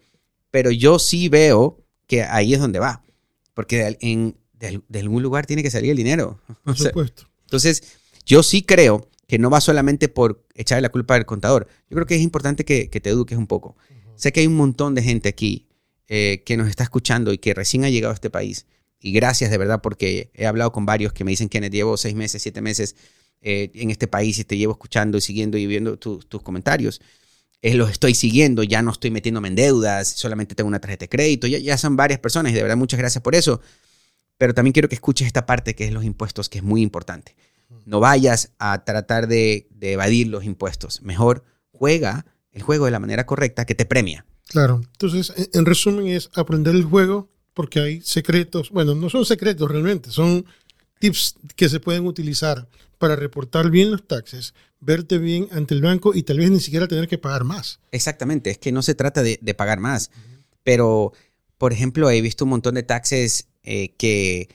pero 0.52 0.72
yo 0.72 1.00
sí 1.00 1.28
veo 1.28 1.84
que 2.08 2.24
ahí 2.24 2.54
es 2.54 2.62
donde 2.62 2.80
va. 2.80 3.04
Porque 3.54 3.98
en, 4.00 4.38
de, 4.58 5.00
algún 5.00 5.22
lugar 5.22 5.46
tiene 5.46 5.64
que 5.64 5.70
salir 5.70 5.92
el 5.92 5.98
dinero. 5.98 6.40
Por 6.64 6.78
supuesto. 6.78 7.28
entonces, 7.44 7.84
yo 8.26 8.42
sí 8.42 8.62
creo 8.62 9.10
que 9.28 9.38
no 9.38 9.50
va 9.50 9.60
solamente 9.60 10.08
por 10.08 10.46
echarle 10.56 10.84
la 10.84 10.94
culpa 10.94 11.16
al 11.16 11.26
contador. 11.26 11.68
Yo 11.90 11.96
creo 11.96 12.06
que 12.06 12.16
es 12.16 12.22
importante 12.22 12.64
que, 12.64 12.88
te 12.88 13.10
eduques 13.10 13.38
un 13.38 13.48
poco. 13.48 13.76
Sé 14.16 14.32
que 14.32 14.40
hay 14.40 14.48
un 14.48 14.56
montón 14.56 14.96
de 14.96 15.04
gente 15.04 15.28
aquí 15.28 15.68
eh, 16.08 16.42
que 16.46 16.56
nos 16.56 16.70
está 16.70 16.84
escuchando 16.84 17.34
y 17.34 17.38
que 17.38 17.54
recién 17.54 17.84
ha 17.84 17.90
llegado 17.90 18.12
a 18.12 18.16
este 18.16 18.30
país. 18.30 18.66
Y 19.02 19.12
gracias 19.12 19.52
de 19.52 19.58
verdad 19.58 19.82
porque 19.84 20.32
he 20.36 20.46
hablado 20.46 20.72
con 20.72 20.86
varios 20.86 21.12
que 21.12 21.26
me 21.26 21.32
dicen 21.32 21.50
que 21.50 21.60
llevo 21.70 21.98
seis 21.98 22.16
meses, 22.16 22.42
siete 22.42 22.62
meses 22.62 22.96
eh, 23.42 23.72
en 23.74 23.90
este 23.90 24.08
país 24.08 24.38
y 24.40 24.44
te 24.44 24.58
llevo 24.58 24.74
escuchando 24.74 25.18
y 25.18 25.22
siguiendo 25.22 25.58
y 25.58 25.66
viendo 25.66 25.98
tus 25.98 26.42
comentarios. 26.42 27.02
Eh, 27.62 27.76
los 27.76 27.92
estoy 27.92 28.16
siguiendo, 28.16 28.64
ya 28.64 28.82
no 28.82 28.92
estoy 28.92 29.12
metiéndome 29.12 29.48
en 29.48 29.56
deudas, 29.56 30.08
solamente 30.08 30.56
tengo 30.56 30.68
una 30.68 30.80
tarjeta 30.80 31.04
de 31.04 31.10
crédito, 31.10 31.48
ya, 31.48 31.60
ya 31.60 31.78
son 31.78 31.96
varias 31.96 32.20
personas 32.20 32.52
y 32.52 32.56
de 32.56 32.62
verdad 32.64 32.78
muchas 32.78 33.00
gracias 33.00 33.24
por 33.24 33.36
eso. 33.36 33.62
Pero 34.38 34.54
también 34.54 34.74
quiero 34.74 34.90
que 34.90 34.96
escuches 34.96 35.28
esta 35.28 35.46
parte 35.46 35.76
que 35.76 35.86
es 35.86 35.92
los 35.92 36.04
impuestos, 36.04 36.50
que 36.50 36.60
es 36.60 36.64
muy 36.64 36.82
importante. 36.82 37.36
No 37.86 38.00
vayas 38.00 38.52
a 38.58 38.84
tratar 38.84 39.28
de, 39.28 39.68
de 39.70 39.94
evadir 39.94 40.28
los 40.28 40.44
impuestos. 40.44 41.02
Mejor 41.02 41.44
juega 41.72 42.26
el 42.52 42.64
juego 42.64 42.86
de 42.86 42.92
la 42.92 43.00
manera 43.00 43.26
correcta 43.26 43.66
que 43.66 43.76
te 43.76 43.86
premia. 43.86 44.26
Claro. 44.48 44.82
Entonces, 44.92 45.34
en 45.54 45.66
resumen, 45.66 46.08
es 46.08 46.30
aprender 46.34 46.76
el 46.76 46.84
juego 46.84 47.30
porque 47.54 47.80
hay 47.80 48.02
secretos. 48.02 48.70
Bueno, 48.72 48.96
no 48.96 49.10
son 49.10 49.26
secretos 49.26 49.70
realmente, 49.70 50.12
son 50.12 50.46
tips 51.02 51.36
que 51.58 51.68
se 51.68 51.82
pueden 51.82 52.06
utilizar 52.06 52.70
para 52.98 53.18
reportar 53.18 53.70
bien 53.70 53.92
los 53.92 54.08
taxes, 54.08 54.54
verte 54.80 55.18
bien 55.18 55.48
ante 55.52 55.74
el 55.74 55.82
banco 55.82 56.14
y 56.14 56.24
tal 56.24 56.38
vez 56.38 56.52
ni 56.52 56.60
siquiera 56.62 56.88
tener 56.88 57.10
que 57.10 57.18
pagar 57.18 57.44
más. 57.44 57.80
Exactamente, 57.92 58.52
es 58.52 58.58
que 58.60 58.72
no 58.72 58.82
se 58.82 58.96
trata 58.96 59.22
de, 59.24 59.38
pagar 59.58 59.80
más, 59.80 60.12
pero, 60.64 61.12
por 61.58 61.74
ejemplo, 61.74 62.10
he 62.10 62.22
visto 62.22 62.46
un 62.46 62.52
montón 62.52 62.76
de 62.76 62.84
taxes 62.84 63.48
eh, 63.64 63.94
que 63.98 64.48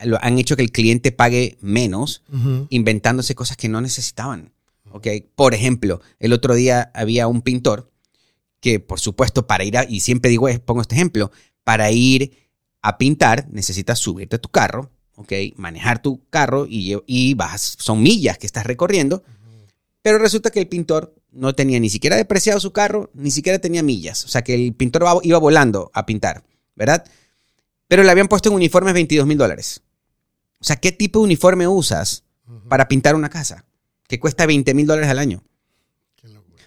lo, 0.00 0.18
han 0.22 0.38
hecho 0.38 0.56
que 0.56 0.62
el 0.62 0.72
cliente 0.72 1.12
pague 1.12 1.58
menos, 1.60 2.22
inventándose 2.70 3.34
cosas 3.34 3.56
que 3.56 3.68
no 3.68 3.80
necesitaban. 3.80 4.52
¿okay? 4.90 5.28
Por 5.36 5.54
ejemplo, 5.54 6.00
el 6.18 6.32
otro 6.32 6.54
día 6.54 6.90
había 6.94 7.28
un 7.28 7.42
pintor 7.42 7.92
que, 8.60 8.80
por 8.80 8.98
supuesto, 8.98 9.46
para 9.46 9.64
ir 9.64 9.76
a, 9.76 9.84
y 9.84 10.00
siempre 10.00 10.30
digo, 10.30 10.48
pongo 10.64 10.80
este 10.80 10.94
ejemplo, 10.94 11.30
para 11.62 11.90
ir 11.90 12.42
a 12.80 12.98
pintar 12.98 13.48
necesitas 13.50 13.98
subirte 13.98 14.36
a 14.36 14.40
tu 14.40 14.48
carro, 14.48 14.90
¿ok? 15.16 15.32
Manejar 15.56 16.02
tu 16.02 16.20
carro 16.30 16.66
y, 16.68 16.96
y 17.06 17.34
vas, 17.34 17.76
son 17.78 18.02
millas 18.02 18.38
que 18.38 18.46
estás 18.46 18.64
recorriendo, 18.64 19.22
pero 20.02 20.18
resulta 20.18 20.50
que 20.50 20.60
el 20.60 20.68
pintor 20.68 21.14
no 21.30 21.54
tenía 21.54 21.80
ni 21.80 21.90
siquiera 21.90 22.16
depreciado 22.16 22.60
su 22.60 22.72
carro, 22.72 23.10
ni 23.14 23.30
siquiera 23.30 23.58
tenía 23.58 23.82
millas, 23.82 24.24
o 24.24 24.28
sea 24.28 24.42
que 24.42 24.54
el 24.54 24.74
pintor 24.74 25.04
iba 25.22 25.38
volando 25.38 25.90
a 25.94 26.04
pintar, 26.06 26.44
¿verdad? 26.74 27.04
Pero 27.88 28.02
le 28.02 28.10
habían 28.10 28.28
puesto 28.28 28.48
en 28.48 28.54
uniformes 28.54 28.94
22 28.94 29.26
mil 29.26 29.38
dólares. 29.38 29.82
O 30.60 30.64
sea, 30.64 30.76
¿qué 30.76 30.92
tipo 30.92 31.18
de 31.18 31.24
uniforme 31.24 31.66
usas 31.68 32.24
para 32.68 32.88
pintar 32.88 33.14
una 33.14 33.28
casa? 33.28 33.64
Que 34.06 34.20
cuesta 34.20 34.46
20 34.46 34.72
mil 34.74 34.86
dólares 34.86 35.10
al 35.10 35.18
año. 35.18 35.42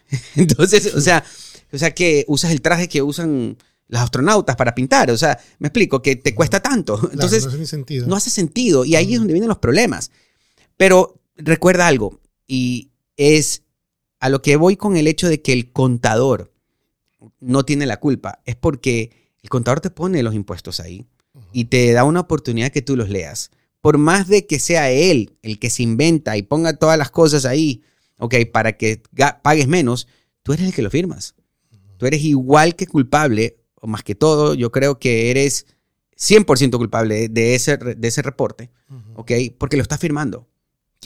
Entonces, 0.35 0.93
o 0.93 1.01
sea, 1.01 1.23
o 1.71 1.77
sea, 1.77 1.95
que 1.95 2.25
usas 2.27 2.51
el 2.51 2.61
traje 2.61 2.87
que 2.87 3.01
usan 3.01 3.57
los 3.87 4.01
astronautas 4.01 4.55
para 4.55 4.75
pintar. 4.75 5.11
O 5.11 5.17
sea, 5.17 5.39
me 5.59 5.67
explico, 5.67 6.01
que 6.01 6.15
te 6.15 6.33
cuesta 6.33 6.61
tanto. 6.61 6.99
Entonces, 7.11 7.45
no, 7.45 7.51
hace 7.51 7.65
sentido. 7.65 8.07
no 8.07 8.15
hace 8.15 8.29
sentido. 8.29 8.85
Y 8.85 8.95
ahí 8.95 9.13
es 9.13 9.19
donde 9.19 9.33
vienen 9.33 9.49
los 9.49 9.59
problemas. 9.59 10.11
Pero 10.77 11.21
recuerda 11.37 11.87
algo, 11.87 12.19
y 12.47 12.91
es 13.17 13.63
a 14.19 14.29
lo 14.29 14.41
que 14.41 14.55
voy 14.55 14.77
con 14.77 14.97
el 14.97 15.07
hecho 15.07 15.27
de 15.29 15.41
que 15.41 15.53
el 15.53 15.71
contador 15.71 16.53
no 17.39 17.63
tiene 17.63 17.85
la 17.85 17.99
culpa. 17.99 18.41
Es 18.45 18.55
porque 18.55 19.11
el 19.41 19.49
contador 19.49 19.81
te 19.81 19.89
pone 19.89 20.23
los 20.23 20.33
impuestos 20.33 20.79
ahí 20.79 21.05
y 21.51 21.65
te 21.65 21.91
da 21.93 22.03
una 22.03 22.21
oportunidad 22.21 22.71
que 22.71 22.81
tú 22.81 22.95
los 22.95 23.09
leas. 23.09 23.51
Por 23.81 23.97
más 23.97 24.27
de 24.27 24.47
que 24.47 24.59
sea 24.59 24.89
él 24.89 25.37
el 25.43 25.59
que 25.59 25.69
se 25.69 25.83
inventa 25.83 26.37
y 26.37 26.41
ponga 26.41 26.77
todas 26.77 26.97
las 26.97 27.11
cosas 27.11 27.45
ahí, 27.45 27.83
ok, 28.17 28.35
para 28.51 28.77
que 28.77 29.03
pagues 29.43 29.67
menos, 29.67 30.07
tú 30.43 30.53
eres 30.53 30.65
el 30.67 30.73
que 30.73 30.81
lo 30.81 30.89
firmas. 30.89 31.35
Tú 31.97 32.05
eres 32.05 32.23
igual 32.23 32.75
que 32.75 32.87
culpable 32.87 33.57
más 33.87 34.03
que 34.03 34.15
todo, 34.15 34.53
yo 34.53 34.71
creo 34.71 34.99
que 34.99 35.31
eres 35.31 35.65
100% 36.17 36.77
culpable 36.77 37.27
de 37.29 37.55
ese, 37.55 37.77
de 37.77 38.07
ese 38.07 38.21
reporte, 38.21 38.71
¿ok? 39.15 39.31
Porque 39.57 39.77
lo 39.77 39.83
estás 39.83 39.99
firmando. 39.99 40.47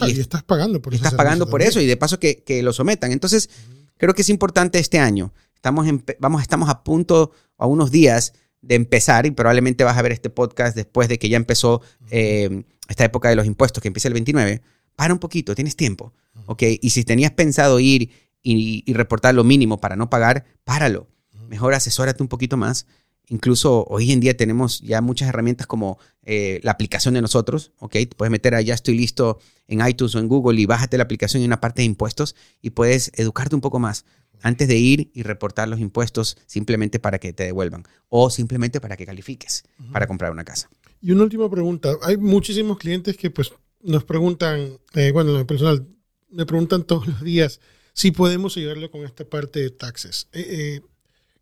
y, 0.01 0.19
estás 0.19 0.43
pagando 0.43 0.81
por 0.81 0.93
eso. 0.93 1.03
Estás 1.03 1.15
pagando 1.15 1.50
por 1.50 1.62
eso 1.62 1.81
y 1.81 1.86
de 1.86 1.98
paso 1.98 2.19
que, 2.19 2.62
lo 2.63 2.74
sometan. 2.74 3.12
Entonces, 3.12 3.50
creo 3.98 4.13
que 4.13 4.21
es 4.21 4.29
importante 4.29 4.79
este 4.79 5.00
año. 5.00 5.33
Estamos, 5.55 5.86
vamos, 6.19 6.41
estamos 6.41 6.69
a 6.69 6.83
punto, 6.83 7.31
a 7.57 7.65
unos 7.65 7.91
días 7.91 8.33
de 8.62 8.75
empezar 8.75 9.25
y 9.25 9.31
probablemente 9.31 9.83
vas 9.83 9.98
a 9.98 10.01
ver 10.01 10.12
este 10.12 10.29
podcast 10.29 10.75
después 10.75 11.09
de 11.09 11.17
que 11.17 11.29
ya 11.29 11.38
empezó 11.38 11.81
eh, 12.12 12.63
esta 12.88 13.05
época 13.05 13.29
de 13.29 13.36
los 13.36 13.45
impuestos, 13.45 13.81
que 13.81 13.88
empieza 13.88 14.07
el 14.07 14.13
29. 14.13 14.62
Para 14.95 15.13
un 15.13 15.19
poquito, 15.19 15.55
tienes 15.55 15.75
tiempo, 15.75 16.13
¿ok? 16.45 16.63
Y 16.81 16.89
si 16.91 17.03
tenías 17.03 17.31
pensado 17.31 17.79
ir 17.79 18.12
y, 18.43 18.83
y 18.86 18.93
reportar 18.93 19.33
lo 19.33 19.43
mínimo 19.43 19.79
para 19.79 19.95
no 19.95 20.09
pagar, 20.09 20.45
páralo 20.65 21.07
mejor 21.50 21.74
asesórate 21.74 22.24
un 22.24 22.29
poquito 22.29 22.56
más. 22.56 22.86
Incluso 23.27 23.86
hoy 23.89 24.12
en 24.12 24.20
día 24.20 24.36
tenemos 24.36 24.82
ya 24.82 25.01
muchas 25.01 25.29
herramientas 25.29 25.68
como 25.68 26.00
eh, 26.24 26.60
la 26.63 26.72
aplicación 26.72 27.13
de 27.13 27.22
nosotros, 27.22 27.74
¿ok? 27.77 27.91
Te 27.91 28.08
puedes 28.08 28.32
meter 28.32 28.56
a 28.56 28.62
Ya 28.62 28.74
estoy 28.74 28.98
listo 28.98 29.39
en 29.68 29.86
iTunes 29.86 30.15
o 30.15 30.20
en 30.20 30.27
Google 30.27 30.60
y 30.60 30.65
bájate 30.65 30.98
la 30.98 31.03
aplicación 31.03 31.44
en 31.44 31.50
una 31.50 31.62
parte 31.62 31.82
de 31.82 31.86
impuestos 31.86 32.36
y 32.62 32.72
puedes 32.72 33.12
educarte 33.15 33.53
un 33.53 33.62
poco 33.62 33.79
más 33.79 34.06
antes 34.41 34.68
de 34.68 34.77
ir 34.77 35.12
y 35.13 35.24
reportar 35.24 35.68
los 35.68 35.79
impuestos 35.79 36.38
simplemente 36.46 37.00
para 37.00 37.20
que 37.20 37.34
te 37.34 37.44
devuelvan 37.44 37.84
o 38.08 38.29
simplemente 38.29 38.79
para 38.79 38.96
que 38.96 39.06
califiques 39.06 39.63
para 39.91 40.08
comprar 40.08 40.32
una 40.32 40.44
casa. 40.44 40.70
Y 41.01 41.12
una 41.12 41.24
última 41.24 41.50
pregunta. 41.50 41.96
Hay 42.01 42.18
muchísimos 42.18 42.77
clientes 42.77 43.18
que 43.18 43.29
pues 43.29 43.51
nos 43.82 44.03
preguntan, 44.03 44.79
eh, 44.96 45.12
bueno, 45.12 45.38
en 45.39 45.46
personal, 45.46 45.88
me 46.29 46.46
preguntan 46.46 46.84
todos 46.84 47.08
los 47.08 47.22
días 47.22 47.60
si 47.94 48.12
podemos 48.12 48.56
ayudarlo 48.58 48.89
con 48.91 49.03
esta 49.03 49.25
parte 49.25 49.60
de 49.60 49.70
taxes. 49.72 50.27
Eh, 50.32 50.82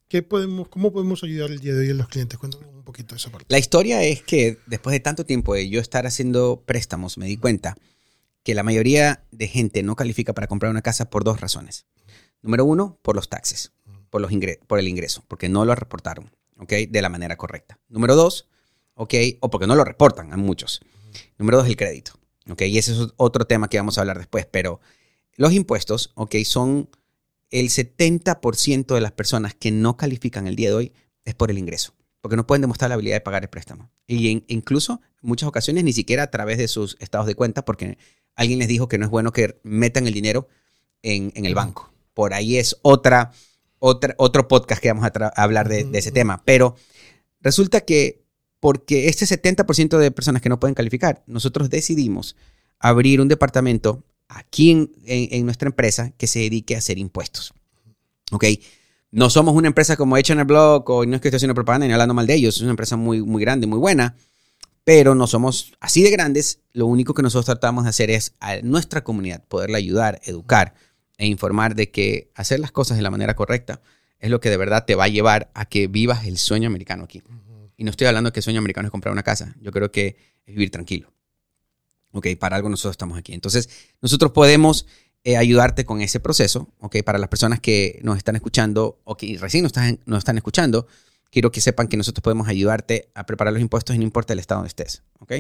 ¿Qué 0.08 0.24
podemos, 0.24 0.70
¿Cómo 0.70 0.94
podemos 0.94 1.22
ayudar 1.26 1.52
el 1.52 1.60
día 1.60 1.74
de 1.74 1.82
hoy 1.82 1.90
a 1.90 1.94
los 1.94 2.08
clientes? 2.08 2.40
Cuéntanos 2.40 2.70
un 2.74 2.84
poquito 2.84 3.14
de 3.14 3.18
esa 3.18 3.30
parte. 3.30 3.46
La 3.50 3.60
historia 3.60 4.02
es 4.04 4.22
que 4.22 4.58
después 4.66 4.94
de 4.94 5.02
tanto 5.02 5.26
tiempo 5.26 5.54
de 5.54 5.68
yo 5.68 5.82
estar 5.82 6.08
haciendo 6.08 6.64
préstamos, 6.66 7.18
me 7.18 7.26
di 7.26 7.36
cuenta 7.36 7.76
que 8.42 8.56
la 8.56 8.64
mayoría 8.64 9.26
de 9.32 9.50
gente 9.50 9.84
no 9.84 9.98
califica 9.98 10.32
para 10.32 10.48
comprar 10.48 10.72
una 10.72 10.82
casa 10.82 11.10
por 11.10 11.26
dos 11.26 11.42
razones. 11.42 11.88
Número 12.42 12.64
uno, 12.64 12.98
por 13.02 13.18
los 13.18 13.28
taxes, 13.28 13.74
por, 14.10 14.22
los 14.22 14.32
por 14.66 14.80
el 14.80 14.88
ingreso, 14.88 15.26
porque 15.28 15.50
no 15.50 15.66
lo 15.66 15.76
reportaron, 15.76 16.32
¿ok? 16.58 16.72
De 16.88 17.02
la 17.02 17.10
manera 17.10 17.36
correcta. 17.36 17.78
Número 17.90 18.16
dos, 18.16 18.48
¿ok? 18.94 19.14
O 19.42 19.50
porque 19.50 19.68
no 19.68 19.76
lo 19.76 19.84
reportan 19.84 20.32
a 20.32 20.38
muchos. 20.38 20.80
Número 21.38 21.58
dos, 21.58 21.68
el 21.68 21.76
crédito, 21.76 22.14
¿ok? 22.50 22.62
Y 22.62 22.78
ese 22.78 22.94
es 22.94 23.10
otro 23.18 23.46
tema 23.46 23.68
que 23.68 23.76
vamos 23.76 23.98
a 23.98 24.02
hablar 24.02 24.20
después, 24.20 24.46
pero 24.46 24.80
los 25.36 25.52
impuestos, 25.52 26.14
¿ok? 26.16 26.36
Son 26.46 26.90
el 27.50 27.70
70% 27.70 28.94
de 28.94 29.02
las 29.02 29.12
personas 29.12 29.56
que 29.56 29.72
no 29.72 29.98
califican 29.98 30.48
el 30.48 30.56
día 30.56 30.70
de 30.70 30.76
hoy 30.76 30.94
es 31.26 31.36
por 31.36 31.52
el 31.52 31.58
ingreso. 31.58 31.94
porque 32.20 32.36
no 32.36 32.48
pueden 32.48 32.62
demostrar 32.62 32.90
la 32.90 32.96
habilidad 32.96 33.16
de 33.16 33.22
pagar 33.22 33.44
el 33.44 33.50
préstamo. 33.50 33.90
Y 34.06 34.44
incluso 34.48 35.00
en 35.22 35.30
muchas 35.30 35.48
ocasiones 35.48 35.86
ni 35.86 35.94
siquiera 35.94 36.24
a 36.24 36.32
través 36.32 36.58
de 36.58 36.68
sus 36.68 36.98
estados 37.00 37.26
de 37.26 37.36
cuenta, 37.36 37.64
porque 37.64 37.98
alguien 38.36 38.60
les 38.60 38.68
dijo 38.68 38.90
que 38.90 38.98
no 38.98 39.06
es 39.06 39.12
bueno 39.12 39.32
que 39.32 39.60
metan 39.64 40.08
el 40.08 40.14
dinero 40.14 40.50
en, 41.04 41.32
el 41.36 41.56
banco. 41.56 41.94
Por 42.14 42.34
ahí 42.34 42.58
es 42.58 42.78
otra, 42.82 43.32
otra, 43.80 44.14
otro 44.18 44.48
podcast 44.50 44.82
que 44.82 44.90
vamos 44.90 45.06
a, 45.06 45.28
hablar 45.42 45.70
de, 45.70 45.88
ese 45.94 46.12
tema. 46.12 46.44
Pero 46.44 46.76
resulta 47.40 47.82
que 47.82 48.26
porque 48.60 49.08
este 49.08 49.26
70% 49.26 49.98
de 49.98 50.12
personas 50.12 50.42
que 50.42 50.50
no 50.50 50.60
pueden 50.60 50.76
calificar, 50.76 51.24
nosotros 51.28 51.70
decidimos 51.70 52.36
abrir 52.80 53.22
un 53.22 53.28
departamento 53.28 54.04
aquí 54.28 54.90
en, 55.06 55.46
nuestra 55.46 55.68
empresa 55.68 56.12
que 56.18 56.28
se 56.28 56.40
dedique 56.40 56.76
a 56.76 56.80
hacer 56.80 56.98
impuestos. 56.98 57.54
¿Ok? 58.32 58.46
No 59.12 59.30
somos 59.30 59.56
una 59.56 59.68
empresa 59.68 59.96
como 59.96 60.18
hecha 60.18 60.34
en 60.34 60.40
el 60.40 60.46
blog 60.46 60.90
o 60.90 61.06
no 61.06 61.16
es 61.16 61.22
que 61.22 61.30
estoy 61.30 61.38
haciendo 61.38 61.56
propaganda 61.56 61.88
ni 61.88 61.94
hablando 61.94 62.14
mal 62.14 62.28
de 62.28 62.36
ellos, 62.36 62.58
es 62.58 62.62
una 62.62 62.72
empresa 62.72 62.98
muy, 62.98 63.22
muy 63.22 63.42
grande, 63.42 63.66
muy 63.68 63.80
buena, 63.80 64.16
pero 64.84 65.16
no 65.16 65.28
somos 65.28 65.74
así 65.80 66.04
de 66.04 66.12
grandes. 66.12 66.60
Lo 66.74 66.88
único 66.88 67.14
que 67.14 67.22
nosotros 67.22 67.46
tratamos 67.46 67.86
de 67.86 67.90
hacer 67.90 68.10
es 68.10 68.34
a 68.40 68.58
nuestra 68.62 69.04
comunidad 69.04 69.44
poderla 69.48 69.78
ayudar, 69.78 70.20
educar 70.26 70.76
e 71.18 71.26
informar 71.26 71.76
de 71.76 71.90
que 71.90 72.32
hacer 72.36 72.60
las 72.60 72.72
cosas 72.72 72.98
de 72.98 73.04
la 73.04 73.10
manera 73.10 73.36
correcta 73.36 73.82
es 74.20 74.30
lo 74.30 74.40
que 74.40 74.50
de 74.50 74.58
verdad 74.58 74.86
te 74.86 74.96
va 74.96 75.06
a 75.06 75.10
llevar 75.10 75.52
a 75.54 75.66
que 75.66 75.88
vivas 75.88 76.26
el 76.26 76.38
sueño 76.38 76.68
americano 76.68 77.04
aquí. 77.04 77.22
Y 77.78 77.84
no 77.84 77.92
estoy 77.92 78.08
hablando 78.08 78.34
que 78.34 78.40
el 78.40 78.44
sueño 78.44 78.60
americano 78.60 78.88
es 78.88 78.92
comprar 78.92 79.12
una 79.12 79.24
casa, 79.24 79.56
yo 79.62 79.72
creo 79.72 79.92
que 79.92 80.18
es 80.46 80.54
vivir 80.54 80.72
tranquilo. 80.72 81.12
Ok, 82.18 82.28
para 82.40 82.56
algo 82.56 82.68
nosotros 82.70 82.94
estamos 82.94 83.18
aquí. 83.18 83.34
Entonces, 83.34 83.70
nosotros 84.02 84.32
podemos 84.32 84.88
eh, 85.24 85.38
ayudarte 85.38 85.86
con 85.86 86.02
ese 86.02 86.20
proceso, 86.20 86.70
ok, 86.80 87.04
para 87.04 87.20
las 87.20 87.30
personas 87.30 87.60
que 87.60 88.00
nos 88.02 88.18
están 88.18 88.36
escuchando 88.36 89.00
o 89.04 89.18
que 89.18 89.38
recién 89.38 89.64
nos 89.64 89.70
están, 89.70 90.00
nos 90.06 90.20
están 90.20 90.38
escuchando, 90.38 90.88
quiero 91.30 91.52
que 91.52 91.62
sepan 91.62 91.88
que 91.88 91.98
nosotros 91.98 92.24
podemos 92.24 92.48
ayudarte 92.48 93.12
a 93.14 93.26
preparar 93.26 93.54
los 93.54 93.62
impuestos 93.62 93.96
y 93.96 94.00
no 94.00 94.04
importa 94.04 94.34
el 94.34 94.40
estado 94.40 94.60
donde 94.60 94.70
estés, 94.70 95.04
ok. 95.20 95.34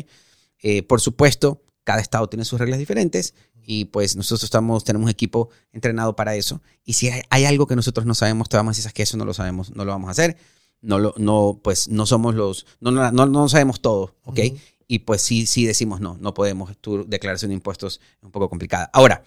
Eh, 0.62 0.84
por 0.84 1.01
supuesto, 1.01 1.63
cada 1.84 2.01
estado 2.01 2.27
tiene 2.27 2.46
sus 2.46 2.60
reglas 2.60 2.79
diferentes 2.79 3.34
y 3.63 3.86
pues 3.86 4.15
nosotros 4.15 4.43
estamos, 4.43 4.84
tenemos 4.84 5.10
equipo 5.10 5.50
entrenado 5.72 6.15
para 6.15 6.36
eso. 6.36 6.62
Y 6.84 6.93
si 6.93 7.10
hay, 7.29 7.46
algo 7.46 7.65
que 7.65 7.75
nosotros 7.75 8.05
no 8.05 8.13
sabemos, 8.13 8.50
te 8.50 8.57
vamos 8.57 8.75
a 8.75 8.77
decir 8.77 8.93
que 8.93 9.03
eso 9.03 9.17
no 9.17 9.25
lo 9.25 9.34
sabemos, 9.34 9.75
no 9.75 9.86
lo 9.86 9.91
vamos 9.91 10.10
a 10.10 10.12
hacer. 10.12 10.38
No, 10.81 11.00
lo, 11.00 11.13
no, 11.17 11.60
pues 11.63 11.89
no 11.89 12.05
somos 12.05 12.36
los, 12.36 12.65
no, 12.79 12.91
no, 12.91 13.25
no, 13.25 13.50
sabemos 13.50 13.81
todo, 13.81 14.15
¿ok? 14.25 14.39
Y 14.88 15.00
pues 15.00 15.22
sí, 15.22 15.46
sí 15.46 15.65
decimos 15.65 16.00
no, 16.00 16.17
no 16.20 16.34
podemos, 16.34 16.77
tu 16.77 17.08
declaración 17.08 17.50
de 17.50 17.56
impuestos 17.56 18.00
es 18.20 18.24
un 18.24 18.32
poco 18.32 18.50
complicada. 18.50 18.89
Ahora, 18.94 19.24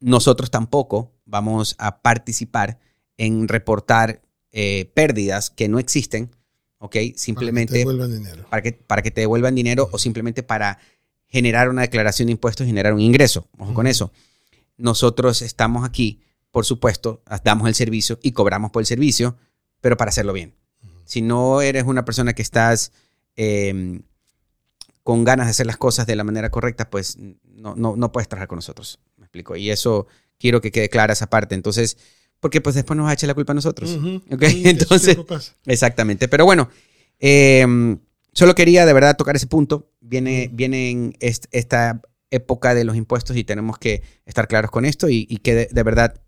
nosotros 0.00 0.50
tampoco 0.50 1.12
vamos 1.24 1.76
a 1.78 2.02
participar 2.02 2.78
en 3.16 3.48
reportar 3.48 4.20
eh, 4.52 4.90
pérdidas 4.94 5.50
que 5.50 5.68
no 5.68 5.78
existen, 5.78 6.30
¿ok? 6.78 6.96
Simplemente 7.16 7.84
para 7.84 7.84
que 7.84 7.84
te 7.84 7.88
devuelvan 7.88 8.12
dinero, 8.12 8.46
para 8.50 8.62
que, 8.62 8.72
para 8.72 9.02
que 9.02 9.10
te 9.10 9.20
devuelvan 9.20 9.54
dinero 9.54 9.88
o 9.92 9.98
simplemente 9.98 10.42
para 10.42 10.78
generar 11.26 11.68
una 11.68 11.82
declaración 11.82 12.26
de 12.26 12.32
impuestos 12.32 12.64
y 12.64 12.68
generar 12.68 12.92
un 12.92 13.00
ingreso. 13.00 13.48
Ojo 13.58 13.74
con 13.74 13.86
eso. 13.86 14.12
Nosotros 14.76 15.42
estamos 15.42 15.84
aquí, 15.84 16.20
por 16.50 16.64
supuesto, 16.64 17.22
damos 17.44 17.68
el 17.68 17.74
servicio 17.74 18.18
y 18.22 18.32
cobramos 18.32 18.70
por 18.70 18.82
el 18.82 18.86
servicio, 18.86 19.36
pero 19.80 19.96
para 19.96 20.08
hacerlo 20.08 20.32
bien. 20.32 20.54
Si 21.04 21.22
no 21.22 21.60
eres 21.60 21.84
una 21.84 22.04
persona 22.04 22.32
que 22.32 22.42
estás... 22.42 22.92
Em, 23.36 24.02
con 25.04 25.22
ganas 25.22 25.46
de 25.46 25.50
hacer 25.52 25.66
las 25.66 25.76
cosas 25.76 26.06
de 26.06 26.16
la 26.16 26.24
manera 26.24 26.50
correcta, 26.50 26.90
pues 26.90 27.16
no, 27.18 27.76
no, 27.76 27.94
no 27.94 28.10
puedes 28.10 28.26
trabajar 28.26 28.48
con 28.48 28.56
nosotros. 28.56 28.98
¿Me 29.16 29.26
explico? 29.26 29.54
Y 29.54 29.70
eso 29.70 30.08
quiero 30.38 30.60
que 30.60 30.72
quede 30.72 30.88
clara 30.88 31.12
esa 31.12 31.28
parte. 31.28 31.54
Entonces, 31.54 31.96
porque 32.40 32.60
pues 32.60 32.74
después 32.74 32.96
nos 32.96 33.06
va 33.06 33.10
a 33.10 33.14
echar 33.14 33.28
la 33.28 33.34
culpa 33.34 33.52
a 33.52 33.54
nosotros. 33.54 33.96
Entonces, 34.28 35.16
exactamente. 35.66 36.26
Pero 36.26 36.44
bueno, 36.44 36.68
em, 37.18 37.98
solo 38.32 38.54
quería 38.54 38.84
de 38.86 38.92
verdad 38.92 39.16
tocar 39.16 39.36
ese 39.36 39.46
punto. 39.46 39.90
Viene, 40.00 40.50
viene 40.52 40.90
en 40.90 41.16
esta 41.20 42.02
época 42.30 42.74
de 42.74 42.84
los 42.84 42.96
impuestos 42.96 43.36
y 43.36 43.44
tenemos 43.44 43.78
que 43.78 44.02
estar 44.26 44.48
claros 44.48 44.70
con 44.70 44.84
esto 44.84 45.08
y, 45.08 45.24
que 45.38 45.68
de, 45.70 45.82
verdad 45.82 46.20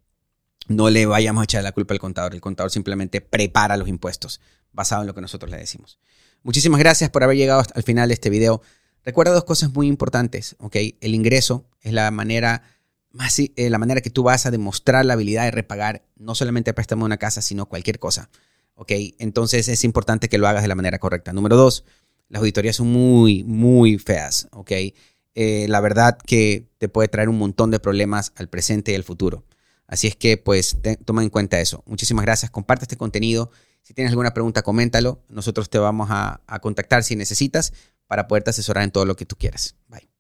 no 0.69 0.89
le 0.91 1.07
vayamos 1.07 1.41
a 1.41 1.45
echar 1.45 1.63
la 1.63 1.73
culpa 1.73 1.95
al 1.95 2.01
contador. 2.01 2.35
El 2.35 2.41
contador 2.41 2.71
simplemente 2.71 3.21
prepara 3.21 3.77
los 3.77 3.89
impuestos 3.89 4.41
basado 4.73 5.03
en 5.03 5.09
lo 5.09 5.15
que 5.15 5.21
nosotros 5.21 5.51
le 5.51 5.57
decimos. 5.57 5.99
Muchísimas 6.47 6.79
gracias 6.79 7.11
por 7.11 7.25
haber 7.25 7.37
llegado 7.37 7.65
al 7.75 7.83
final 7.83 8.07
de 8.07 8.15
este 8.15 8.31
video. 8.31 8.63
Recuerda 9.05 9.33
dos 9.33 9.43
cosas 9.43 9.75
muy 9.75 9.89
importantes, 9.89 10.55
¿ok? 10.61 10.77
El 11.01 11.17
ingreso 11.17 11.67
es 11.81 11.93
la 11.93 12.09
manera 12.13 12.63
más, 13.11 13.37
eh, 13.41 13.51
la 13.57 13.79
manera 13.79 14.01
que 14.01 14.11
tú 14.11 14.23
vas 14.23 14.47
a 14.47 14.53
demostrar 14.53 15.05
la 15.05 15.15
habilidad 15.15 15.43
de 15.43 15.51
repagar 15.51 16.05
no 16.15 16.37
solamente 16.37 16.71
el 16.71 16.77
préstamo 16.77 17.03
de 17.03 17.07
una 17.07 17.17
casa, 17.17 17.43
sino 17.43 17.67
cualquier 17.67 17.99
cosa, 17.99 18.31
¿ok? 18.77 18.93
Entonces 19.19 19.67
es 19.67 19.83
importante 19.83 20.29
que 20.29 20.39
lo 20.39 20.47
hagas 20.47 20.63
de 20.63 20.69
la 20.69 20.77
manera 20.77 21.01
correcta. 21.01 21.33
Número 21.33 21.57
dos, 21.57 21.85
las 22.29 22.39
auditorías 22.39 22.77
son 22.77 22.93
muy, 22.93 23.43
muy 23.43 23.99
feas, 23.99 24.47
¿ok? 24.53 24.71
Eh, 25.35 25.67
la 25.69 25.81
verdad 25.81 26.17
que 26.17 26.69
te 26.79 26.89
puede 26.89 27.09
traer 27.09 27.29
un 27.29 27.39
montón 27.39 27.73
de 27.73 27.81
problemas 27.81 28.31
al 28.37 28.49
presente 28.49 28.93
y 28.93 28.95
al 28.95 29.03
futuro. 29.03 29.43
Así 29.89 30.07
es 30.07 30.15
que, 30.15 30.37
pues, 30.37 30.79
toma 31.05 31.25
en 31.25 31.31
cuenta 31.31 31.61
eso. 31.61 31.83
Muchísimas 31.87 32.25
gracias. 32.25 32.53
Comparte 32.53 32.85
este 32.85 32.97
contenido. 32.97 33.51
Si 33.87 33.95
tienes 33.95 34.11
alguna 34.11 34.35
pregunta, 34.35 34.63
coméntalo. 34.63 35.23
Nosotros 35.29 35.71
te 35.71 35.79
vamos 35.79 36.09
a, 36.11 36.41
contactar 36.61 37.05
si 37.05 37.15
necesitas 37.15 37.73
para 38.09 38.27
poderte 38.27 38.51
asesorar 38.51 38.83
en 38.83 38.91
todo 38.91 39.05
lo 39.05 39.15
que 39.15 39.27
tú 39.27 39.37
quieras. 39.37 39.77
Bye. 39.87 40.16